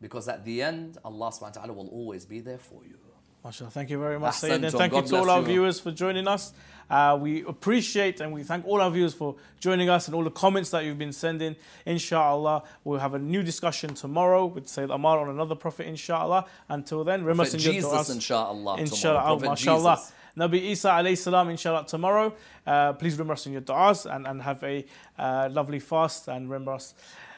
[0.00, 2.96] Because at the end, Allah subhanahu wa ta'ala will always be there for you.
[3.44, 3.72] MashaAllah.
[3.72, 4.70] Thank you very much, Ahsantum.
[4.70, 4.78] Sayyidina.
[4.78, 5.46] Thank God you to all our you.
[5.46, 6.52] viewers for joining us.
[6.90, 10.30] Uh, we appreciate and we thank all our viewers for joining us and all the
[10.30, 11.56] comments that you've been sending.
[11.86, 16.46] Inshallah, we'll have a new discussion tomorrow with Sayyid Ammar on another prophet, inshallah.
[16.68, 18.14] Until then, remember Prophet in your Jesus, du'as.
[18.14, 18.76] inshallah.
[18.78, 19.40] Inshallah, tomorrow.
[19.46, 20.00] oh, mashallah.
[20.36, 22.34] Nabi Isa alayhi salam, inshallah, tomorrow.
[22.66, 24.84] Uh, please remember us in your du'as and, and have a
[25.18, 26.94] uh, lovely fast and remember us.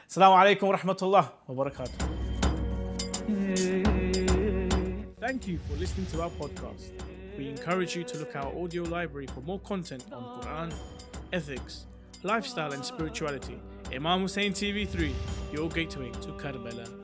[0.09, 2.22] Assalamu alaikum wa rahmatullah wa barakatuh.
[5.19, 6.91] Thank you for listening to our podcast.
[7.37, 10.73] We encourage you to look our audio library for more content on Quran,
[11.31, 11.85] ethics,
[12.23, 13.61] lifestyle, and spirituality.
[13.93, 15.13] Imam Hussein TV3,
[15.53, 17.02] your gateway to Karbala.